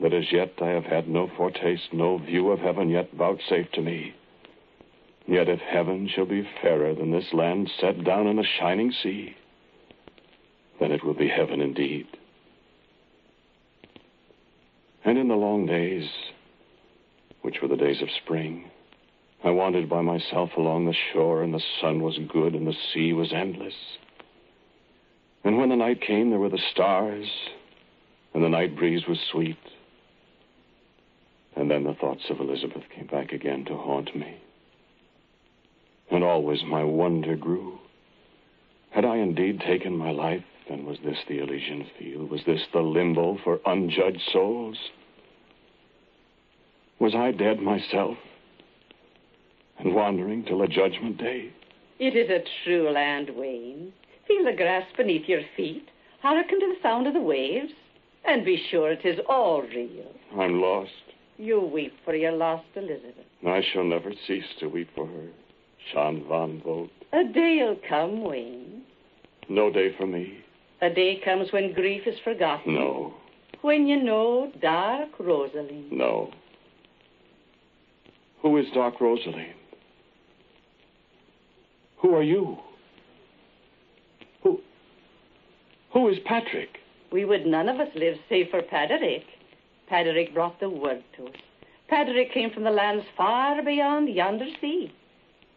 that 0.00 0.12
as 0.12 0.32
yet 0.32 0.52
I 0.60 0.70
have 0.70 0.84
had 0.84 1.08
no 1.08 1.30
foretaste, 1.36 1.92
no 1.92 2.18
view 2.18 2.50
of 2.50 2.60
heaven 2.60 2.90
yet 2.90 3.12
vouchsafed 3.12 3.72
to 3.74 3.82
me. 3.82 4.14
Yet 5.26 5.48
if 5.48 5.60
heaven 5.60 6.08
shall 6.08 6.26
be 6.26 6.48
fairer 6.60 6.94
than 6.94 7.10
this 7.10 7.32
land 7.32 7.70
set 7.80 8.04
down 8.04 8.26
in 8.26 8.36
the 8.36 8.44
shining 8.58 8.92
sea, 8.92 9.36
then 10.80 10.92
it 10.92 11.04
will 11.04 11.14
be 11.14 11.28
heaven 11.28 11.60
indeed. 11.60 12.06
And 15.04 15.18
in 15.18 15.28
the 15.28 15.34
long 15.34 15.66
days, 15.66 16.08
which 17.42 17.60
were 17.60 17.68
the 17.68 17.76
days 17.76 18.00
of 18.00 18.08
spring, 18.22 18.70
I 19.44 19.50
wandered 19.50 19.88
by 19.88 20.00
myself 20.00 20.50
along 20.56 20.86
the 20.86 20.96
shore, 21.12 21.42
and 21.42 21.52
the 21.52 21.62
sun 21.80 22.02
was 22.02 22.18
good, 22.32 22.54
and 22.54 22.66
the 22.66 22.76
sea 22.92 23.12
was 23.12 23.32
endless. 23.32 23.74
And 25.44 25.58
when 25.58 25.68
the 25.68 25.76
night 25.76 26.00
came, 26.00 26.30
there 26.30 26.38
were 26.38 26.48
the 26.48 26.62
stars, 26.72 27.26
and 28.32 28.42
the 28.42 28.48
night 28.48 28.74
breeze 28.76 29.06
was 29.06 29.18
sweet. 29.30 29.58
And 31.54 31.70
then 31.70 31.84
the 31.84 31.94
thoughts 31.94 32.24
of 32.30 32.40
Elizabeth 32.40 32.84
came 32.94 33.06
back 33.06 33.32
again 33.32 33.66
to 33.66 33.76
haunt 33.76 34.16
me. 34.16 34.38
And 36.10 36.24
always 36.24 36.64
my 36.64 36.82
wonder 36.82 37.36
grew. 37.36 37.78
Had 38.90 39.04
I 39.04 39.18
indeed 39.18 39.60
taken 39.60 39.96
my 39.96 40.10
life? 40.10 40.44
And 40.70 40.86
was 40.86 40.98
this 41.04 41.18
the 41.28 41.38
Elysian 41.38 41.86
field? 41.98 42.30
Was 42.30 42.40
this 42.46 42.62
the 42.72 42.80
limbo 42.80 43.38
for 43.44 43.60
unjudged 43.66 44.22
souls? 44.32 44.78
Was 46.98 47.14
I 47.14 47.32
dead 47.32 47.60
myself? 47.60 48.16
And 49.78 49.94
wandering 49.94 50.44
till 50.44 50.62
a 50.62 50.68
judgment 50.68 51.18
day? 51.18 51.50
It 51.98 52.16
is 52.16 52.30
a 52.30 52.44
true 52.64 52.90
land, 52.90 53.30
Wayne. 53.36 53.92
Feel 54.26 54.44
the 54.44 54.56
grass 54.56 54.84
beneath 54.96 55.28
your 55.28 55.42
feet. 55.56 55.88
Hearken 56.22 56.60
to 56.60 56.66
the 56.66 56.82
sound 56.82 57.06
of 57.06 57.14
the 57.14 57.20
waves. 57.20 57.72
And 58.26 58.44
be 58.44 58.62
sure 58.70 58.90
it 58.90 59.04
is 59.04 59.20
all 59.28 59.62
real. 59.62 60.10
I'm 60.38 60.60
lost. 60.60 60.90
You 61.36 61.60
weep 61.60 61.92
for 62.04 62.14
your 62.14 62.32
lost 62.32 62.64
Elizabeth. 62.74 63.26
I 63.46 63.60
shall 63.72 63.84
never 63.84 64.12
cease 64.26 64.44
to 64.60 64.68
weep 64.68 64.88
for 64.94 65.06
her. 65.06 65.28
Shan 65.92 66.24
van 66.28 66.62
Vocht. 66.64 66.90
A 67.12 67.24
day'll 67.24 67.76
come, 67.86 68.22
Wayne. 68.22 68.82
No 69.48 69.70
day 69.70 69.94
for 69.98 70.06
me. 70.06 70.43
A 70.84 70.90
day 70.90 71.18
comes 71.24 71.50
when 71.50 71.72
grief 71.72 72.02
is 72.06 72.18
forgotten. 72.22 72.74
No. 72.74 73.14
When 73.62 73.86
you 73.86 74.02
know 74.02 74.52
dark 74.60 75.08
Rosaleen. 75.18 75.90
No. 75.90 76.30
Who 78.42 78.58
is 78.58 78.66
Dark 78.74 79.00
Rosaleen? 79.00 79.54
Who 82.00 82.14
are 82.14 82.22
you? 82.22 82.58
Who 84.42 84.60
Who 85.94 86.10
is 86.10 86.18
Patrick? 86.26 86.80
We 87.10 87.24
would 87.24 87.46
none 87.46 87.70
of 87.70 87.80
us 87.80 87.88
live 87.94 88.18
save 88.28 88.50
for 88.50 88.60
Paderick. 88.60 89.24
Paderick 89.90 90.34
brought 90.34 90.60
the 90.60 90.68
word 90.68 91.02
to 91.16 91.28
us. 91.28 91.36
Paderick 91.90 92.34
came 92.34 92.50
from 92.50 92.64
the 92.64 92.70
lands 92.70 93.06
far 93.16 93.62
beyond 93.62 94.14
yonder 94.14 94.48
sea. 94.60 94.92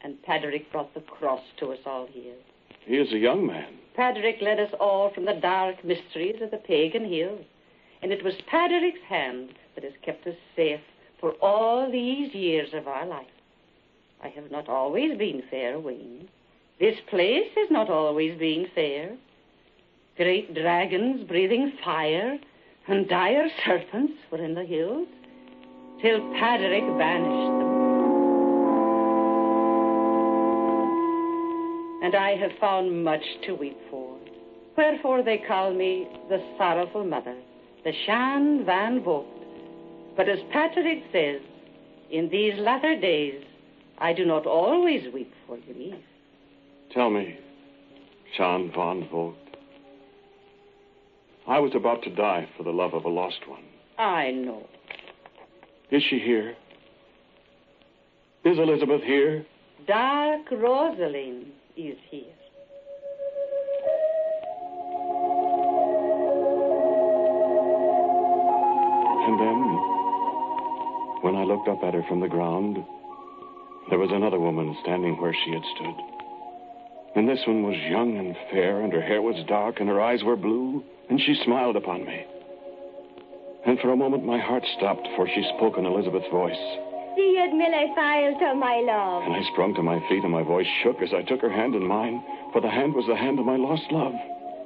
And 0.01 0.23
Paderick 0.23 0.71
brought 0.71 0.93
the 0.93 1.01
cross 1.01 1.41
to 1.59 1.73
us 1.73 1.79
all 1.85 2.07
here. 2.09 2.35
He 2.87 2.95
is 2.95 3.11
a 3.11 3.17
young 3.17 3.45
man. 3.45 3.67
Paderick 3.97 4.41
led 4.41 4.61
us 4.61 4.73
all 4.79 5.11
from 5.13 5.25
the 5.25 5.33
dark 5.33 5.83
mysteries 5.83 6.41
of 6.41 6.51
the 6.51 6.57
pagan 6.57 7.03
hills. 7.03 7.43
And 8.01 8.13
it 8.13 8.23
was 8.23 8.33
Paderick's 8.49 9.03
hand 9.09 9.49
that 9.75 9.83
has 9.83 9.93
kept 10.05 10.25
us 10.25 10.35
safe 10.55 10.79
for 11.19 11.31
all 11.41 11.91
these 11.91 12.33
years 12.33 12.69
of 12.73 12.87
our 12.87 13.05
life. 13.05 13.27
I 14.23 14.29
have 14.29 14.49
not 14.51 14.69
always 14.69 15.17
been 15.17 15.43
fair, 15.49 15.77
Wayne. 15.79 16.29
This 16.79 16.95
place 17.09 17.49
has 17.57 17.69
not 17.69 17.89
always 17.89 18.39
been 18.39 18.67
fair. 18.73 19.17
Great 20.15 20.53
dragons 20.53 21.27
breathing 21.27 21.73
fire 21.83 22.37
and 22.87 23.09
dire 23.09 23.49
serpents 23.65 24.13
were 24.31 24.43
in 24.43 24.53
the 24.53 24.63
hills 24.63 25.07
till 26.01 26.19
Paderick 26.39 26.97
banished 26.97 27.59
them. 27.59 27.66
And 32.03 32.15
I 32.15 32.35
have 32.35 32.51
found 32.59 33.03
much 33.03 33.23
to 33.45 33.53
weep 33.53 33.77
for. 33.89 34.17
Wherefore 34.77 35.23
they 35.23 35.39
call 35.39 35.73
me 35.73 36.07
the 36.29 36.43
sorrowful 36.57 37.03
mother, 37.03 37.35
the 37.83 37.93
Shan 38.05 38.63
Van 38.65 39.01
Vocht. 39.01 39.25
But 40.15 40.29
as 40.29 40.39
Patrick 40.51 41.03
says, 41.11 41.41
in 42.11 42.29
these 42.29 42.53
latter 42.59 42.99
days, 42.99 43.43
I 43.97 44.13
do 44.13 44.25
not 44.25 44.45
always 44.45 45.11
weep 45.13 45.33
for 45.47 45.57
you, 45.57 45.95
Tell 46.93 47.09
me, 47.09 47.37
Shan 48.35 48.71
Van 48.75 49.09
Vocht. 49.11 49.35
I 51.47 51.59
was 51.59 51.71
about 51.75 52.03
to 52.03 52.13
die 52.13 52.47
for 52.55 52.63
the 52.63 52.71
love 52.71 52.93
of 52.93 53.05
a 53.05 53.09
lost 53.09 53.47
one. 53.47 53.63
I 53.97 54.31
know. 54.31 54.67
Is 55.89 56.03
she 56.09 56.19
here? 56.19 56.55
Is 58.43 58.57
Elizabeth 58.59 59.01
here? 59.03 59.45
Dark 59.87 60.49
Rosaleen 60.51 61.45
is 61.77 61.97
here. 62.09 62.33
And 69.27 69.39
then, 69.39 69.61
when 71.21 71.35
I 71.35 71.43
looked 71.43 71.67
up 71.67 71.83
at 71.83 71.93
her 71.93 72.03
from 72.07 72.19
the 72.19 72.27
ground, 72.27 72.77
there 73.89 73.99
was 73.99 74.09
another 74.11 74.39
woman 74.39 74.75
standing 74.81 75.21
where 75.21 75.35
she 75.45 75.51
had 75.51 75.61
stood. 75.75 75.95
And 77.15 77.29
this 77.29 77.45
one 77.45 77.63
was 77.63 77.77
young 77.89 78.17
and 78.17 78.35
fair, 78.51 78.81
and 78.81 78.91
her 78.93 79.01
hair 79.01 79.21
was 79.21 79.45
dark, 79.47 79.79
and 79.79 79.87
her 79.87 80.01
eyes 80.01 80.23
were 80.23 80.35
blue, 80.35 80.83
and 81.09 81.21
she 81.21 81.39
smiled 81.45 81.75
upon 81.75 82.05
me. 82.05 82.25
And 83.65 83.79
for 83.79 83.91
a 83.91 83.97
moment 83.97 84.25
my 84.25 84.39
heart 84.39 84.63
stopped, 84.77 85.07
for 85.15 85.27
she 85.27 85.43
spoke 85.55 85.77
in 85.77 85.85
Elizabeth's 85.85 86.29
voice. 86.31 86.86
Céad 87.47 87.53
míle 87.53 88.39
to 88.39 88.55
my 88.55 88.81
love. 88.81 89.23
And 89.23 89.33
I 89.33 89.43
sprung 89.51 89.73
to 89.75 89.83
my 89.83 89.99
feet, 90.09 90.23
and 90.23 90.31
my 90.31 90.43
voice 90.43 90.67
shook 90.83 91.01
as 91.01 91.13
I 91.13 91.21
took 91.21 91.41
her 91.41 91.49
hand 91.49 91.75
in 91.75 91.85
mine, 91.85 92.21
for 92.51 92.61
the 92.61 92.69
hand 92.69 92.93
was 92.93 93.05
the 93.07 93.15
hand 93.15 93.39
of 93.39 93.45
my 93.45 93.55
lost 93.55 93.89
love, 93.91 94.13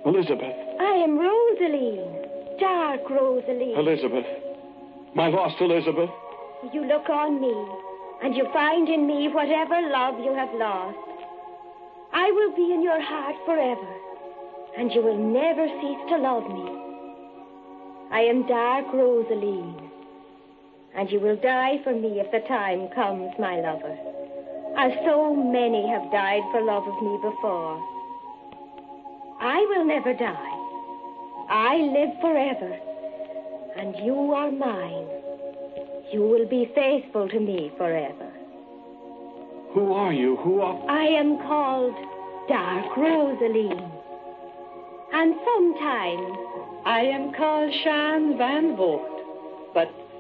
Elizabeth. 0.06 0.56
I 0.80 0.94
am 1.06 1.20
Rosaleen, 1.20 2.60
dark 2.60 3.02
Rosaleen. 3.10 3.78
Elizabeth. 3.78 4.26
My 5.14 5.28
lost 5.28 5.62
Elizabeth. 5.62 6.10
You 6.74 6.86
look 6.86 7.10
on 7.10 7.40
me, 7.40 7.54
and 8.24 8.36
you 8.36 8.48
find 8.52 8.88
in 8.90 9.06
me 9.06 9.30
whatever 9.32 9.80
love 9.90 10.20
you 10.20 10.34
have 10.34 10.54
lost. 10.56 10.98
I 12.14 12.32
will 12.32 12.56
be 12.56 12.74
in 12.74 12.82
your 12.82 13.02
heart 13.02 13.36
forever, 13.46 13.94
and 14.78 14.92
you 14.92 15.02
will 15.02 15.18
never 15.18 15.68
cease 15.68 16.10
to 16.10 16.18
love 16.18 16.50
me. 16.50 16.66
I 18.12 18.22
am 18.22 18.48
dark 18.48 18.86
Rosaleen, 18.94 19.91
and 20.96 21.10
you 21.10 21.20
will 21.20 21.38
die 21.38 21.80
for 21.84 21.94
me 21.94 22.20
if 22.20 22.32
the 22.32 22.46
time 22.48 22.90
comes, 22.96 23.32
my 23.40 23.60
lover, 23.60 23.98
as 24.78 24.92
so 25.06 25.36
many 25.36 25.88
have 25.90 26.12
died 26.12 26.44
for 26.52 26.62
love 26.62 26.88
of 26.88 27.02
me 27.02 27.18
before. 27.22 27.80
I 29.40 29.66
will 29.70 29.86
never 29.86 30.14
die. 30.14 30.58
I 31.50 31.76
live 31.78 32.22
forever, 32.22 32.80
and 33.78 33.96
you 34.06 34.34
are 34.34 34.52
mine. 34.52 35.08
You 36.14 36.22
will 36.22 36.48
be 36.48 36.72
faithful 36.76 37.28
to 37.30 37.40
me 37.40 37.72
forever. 37.78 38.32
Who 39.74 39.94
are 39.94 40.14
you? 40.14 40.36
Who 40.38 40.62
are. 40.62 40.90
I 40.90 41.06
am 41.06 41.38
called 41.40 41.96
Dark 42.50 42.98
Rosaleen. 42.98 43.90
And 45.14 45.36
sometimes 45.46 46.38
I 46.86 47.02
am 47.02 47.34
called 47.34 47.74
Shan 47.84 48.38
Van 48.38 48.76
Vocht, 48.78 49.11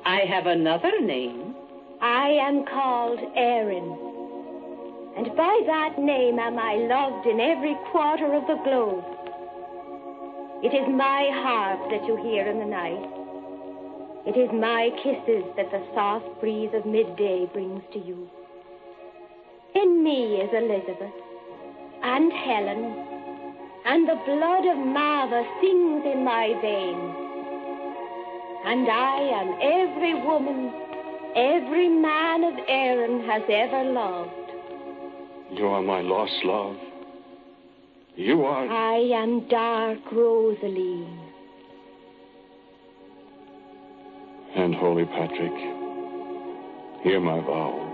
I 0.06 0.22
have 0.22 0.48
another 0.48 1.00
name. 1.00 1.56
I 2.02 2.30
am 2.30 2.66
called 2.66 3.20
Erin. 3.36 3.98
And 5.16 5.28
by 5.38 5.62
that 5.68 6.00
name 6.00 6.40
am 6.40 6.58
I 6.58 6.74
loved 6.90 7.28
in 7.28 7.40
every 7.40 7.78
quarter 7.92 8.34
of 8.34 8.48
the 8.48 8.58
globe. 8.64 9.06
It 10.64 10.74
is 10.74 10.88
my 10.90 11.30
harp 11.44 11.92
that 11.92 12.08
you 12.08 12.16
hear 12.24 12.48
in 12.48 12.58
the 12.58 12.66
night. 12.66 13.10
It 14.26 14.38
is 14.38 14.50
my 14.54 14.90
kisses 15.04 15.46
that 15.56 15.70
the 15.70 15.86
soft 15.94 16.40
breeze 16.40 16.72
of 16.74 16.86
midday 16.86 17.46
brings 17.54 17.84
to 17.94 18.00
you. 18.00 18.28
In 19.76 20.04
me 20.04 20.42
is 20.42 20.50
Elizabeth 20.52 21.14
and 22.02 22.34
Helen, 22.34 22.84
and 23.86 24.10
the 24.10 24.20
blood 24.26 24.66
of 24.66 24.78
Martha 24.78 25.44
sings 25.62 26.06
in 26.06 26.24
my 26.24 26.58
veins. 26.62 27.31
And 28.63 28.88
I 28.88 29.17
am 29.41 29.47
every 29.60 30.13
woman, 30.13 30.71
every 31.36 31.89
man 31.89 32.43
of 32.43 32.54
Erin 32.67 33.24
has 33.26 33.41
ever 33.50 33.84
loved. 33.91 34.41
You 35.52 35.67
are 35.67 35.82
my 35.82 36.02
lost 36.02 36.43
love. 36.43 36.78
You 38.15 38.43
are. 38.43 38.67
I 38.67 38.97
am 39.19 39.47
dark 39.47 40.00
Rosaleen. 40.12 41.17
And 44.56 44.76
Holy 44.76 45.06
Patrick, 45.06 45.54
hear 47.04 47.19
my 47.19 47.39
vow. 47.39 47.88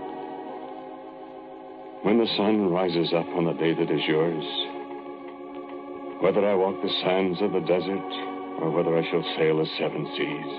When 2.02 2.18
the 2.18 2.26
sun 2.36 2.68
rises 2.68 3.12
up 3.14 3.26
on 3.28 3.46
the 3.46 3.54
day 3.54 3.72
that 3.74 3.90
is 3.90 4.02
yours, 4.06 4.44
whether 6.20 6.44
I 6.44 6.54
walk 6.54 6.82
the 6.82 6.92
sands 7.02 7.40
of 7.40 7.52
the 7.52 7.60
desert 7.60 8.27
or 8.58 8.70
whether 8.70 8.96
I 8.96 9.02
shall 9.10 9.22
sail 9.36 9.58
the 9.58 9.66
seven 9.78 10.06
seas, 10.16 10.52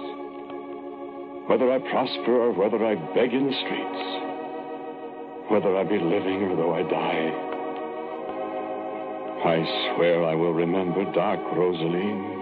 whether 1.47 1.71
I 1.71 1.79
prosper 1.79 2.31
or 2.31 2.51
whether 2.51 2.85
I 2.85 2.95
beg 3.13 3.33
in 3.33 3.47
the 3.47 3.53
streets, 3.53 4.03
whether 5.51 5.75
I 5.75 5.83
be 5.83 5.99
living 5.99 6.43
or 6.43 6.55
though 6.55 6.73
I 6.75 6.83
die, 6.83 7.49
I 9.45 9.95
swear 9.95 10.25
I 10.25 10.35
will 10.35 10.53
remember 10.53 11.05
dark 11.13 11.39
Rosaleen 11.55 12.39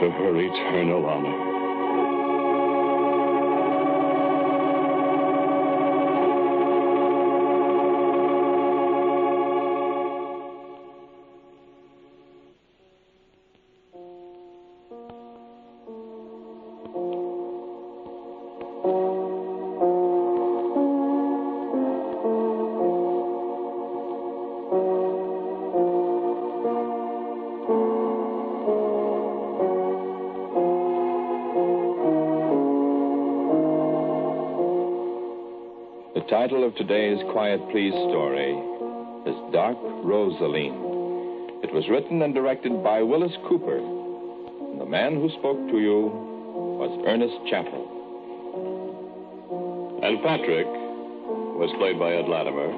to 0.00 0.10
her 0.10 0.36
eternal 0.36 1.04
honor. 1.06 1.49
Title 36.40 36.64
of 36.64 36.74
today's 36.76 37.20
Quiet 37.32 37.60
Please 37.70 37.92
story 37.92 38.56
is 39.28 39.36
Dark 39.52 39.76
Rosaleen. 39.76 40.72
It 41.62 41.70
was 41.70 41.86
written 41.90 42.22
and 42.22 42.32
directed 42.32 42.82
by 42.82 43.02
Willis 43.02 43.36
Cooper. 43.46 43.76
And 43.76 44.80
the 44.80 44.86
man 44.86 45.16
who 45.16 45.28
spoke 45.36 45.58
to 45.68 45.78
you 45.78 46.08
was 46.80 47.04
Ernest 47.04 47.36
Chappell. 47.50 47.84
And 50.02 50.22
Patrick 50.24 50.64
was 51.60 51.68
played 51.76 51.98
by 52.00 52.16
Ed 52.16 52.24
Latimer. 52.24 52.72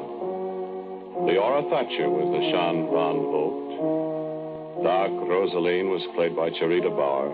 Leora 1.22 1.62
Thatcher 1.70 2.10
was 2.10 2.34
the 2.34 2.42
Shan 2.50 2.90
Van 2.90 3.18
Vocht. 3.30 4.82
Dark 4.82 5.12
Rosaleen 5.30 5.86
was 5.88 6.02
played 6.16 6.34
by 6.34 6.50
Charita 6.50 6.90
Bauer. 6.90 7.30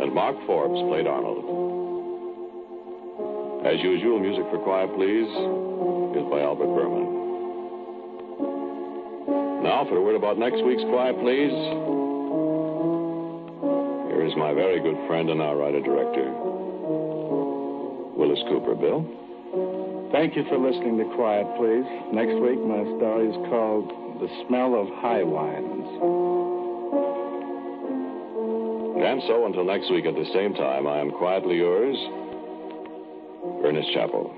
And 0.00 0.14
Mark 0.14 0.36
Forbes 0.46 0.78
played 0.88 1.08
Arnold. 1.08 1.53
As 3.64 3.80
usual, 3.80 4.20
music 4.20 4.44
for 4.50 4.58
Quiet 4.58 4.92
Please 4.92 5.24
is 5.24 6.24
by 6.28 6.44
Albert 6.44 6.68
Buhrman. 6.68 7.08
Now, 9.64 9.86
for 9.88 9.96
a 9.96 10.02
word 10.02 10.16
about 10.16 10.36
next 10.36 10.62
week's 10.62 10.84
Quiet 10.92 11.16
Please, 11.24 11.56
here 14.12 14.20
is 14.20 14.36
my 14.36 14.52
very 14.52 14.84
good 14.84 15.00
friend 15.08 15.30
and 15.30 15.40
our 15.40 15.56
writer-director, 15.56 16.28
Willis 18.20 18.44
Cooper. 18.52 18.76
Bill? 18.76 19.00
Thank 20.12 20.36
you 20.36 20.44
for 20.52 20.58
listening 20.60 20.98
to 21.00 21.08
Quiet 21.16 21.48
Please. 21.56 21.88
Next 22.12 22.36
week, 22.44 22.60
my 22.60 22.84
story 23.00 23.32
is 23.32 23.36
called 23.48 23.88
The 24.20 24.28
Smell 24.44 24.76
of 24.76 24.92
High 25.00 25.24
Wines. 25.24 25.88
And 29.00 29.22
so, 29.24 29.46
until 29.46 29.64
next 29.64 29.90
week 29.90 30.04
at 30.04 30.14
the 30.14 30.28
same 30.34 30.52
time, 30.52 30.86
I 30.86 31.00
am 31.00 31.10
quietly 31.12 31.56
yours, 31.56 31.96
Ernest 33.64 33.88
Chappell. 33.94 34.34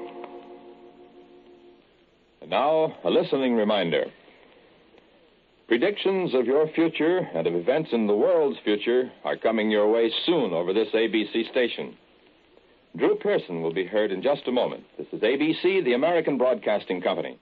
And 2.40 2.50
now, 2.50 2.96
a 3.04 3.10
listening 3.10 3.56
reminder. 3.56 4.04
Predictions 5.68 6.32
of 6.34 6.46
your 6.46 6.68
future 6.74 7.18
and 7.34 7.46
of 7.46 7.54
events 7.54 7.90
in 7.92 8.06
the 8.06 8.14
world's 8.14 8.58
future 8.64 9.10
are 9.24 9.36
coming 9.36 9.68
your 9.70 9.90
way 9.90 10.12
soon 10.24 10.52
over 10.52 10.72
this 10.72 10.88
ABC 10.94 11.50
station. 11.50 11.96
Drew 12.96 13.16
Pearson 13.16 13.62
will 13.62 13.74
be 13.74 13.84
heard 13.84 14.12
in 14.12 14.22
just 14.22 14.46
a 14.46 14.52
moment. 14.52 14.84
This 14.96 15.08
is 15.12 15.20
ABC, 15.20 15.84
the 15.84 15.94
American 15.94 16.38
Broadcasting 16.38 17.02
Company. 17.02 17.38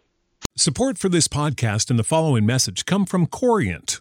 Support 0.57 0.97
for 0.99 1.09
this 1.09 1.29
podcast 1.29 1.91
and 1.91 1.99
the 1.99 2.05
following 2.05 2.47
message 2.47 2.87
come 2.87 3.05
from 3.05 3.27
Corient. 3.27 4.01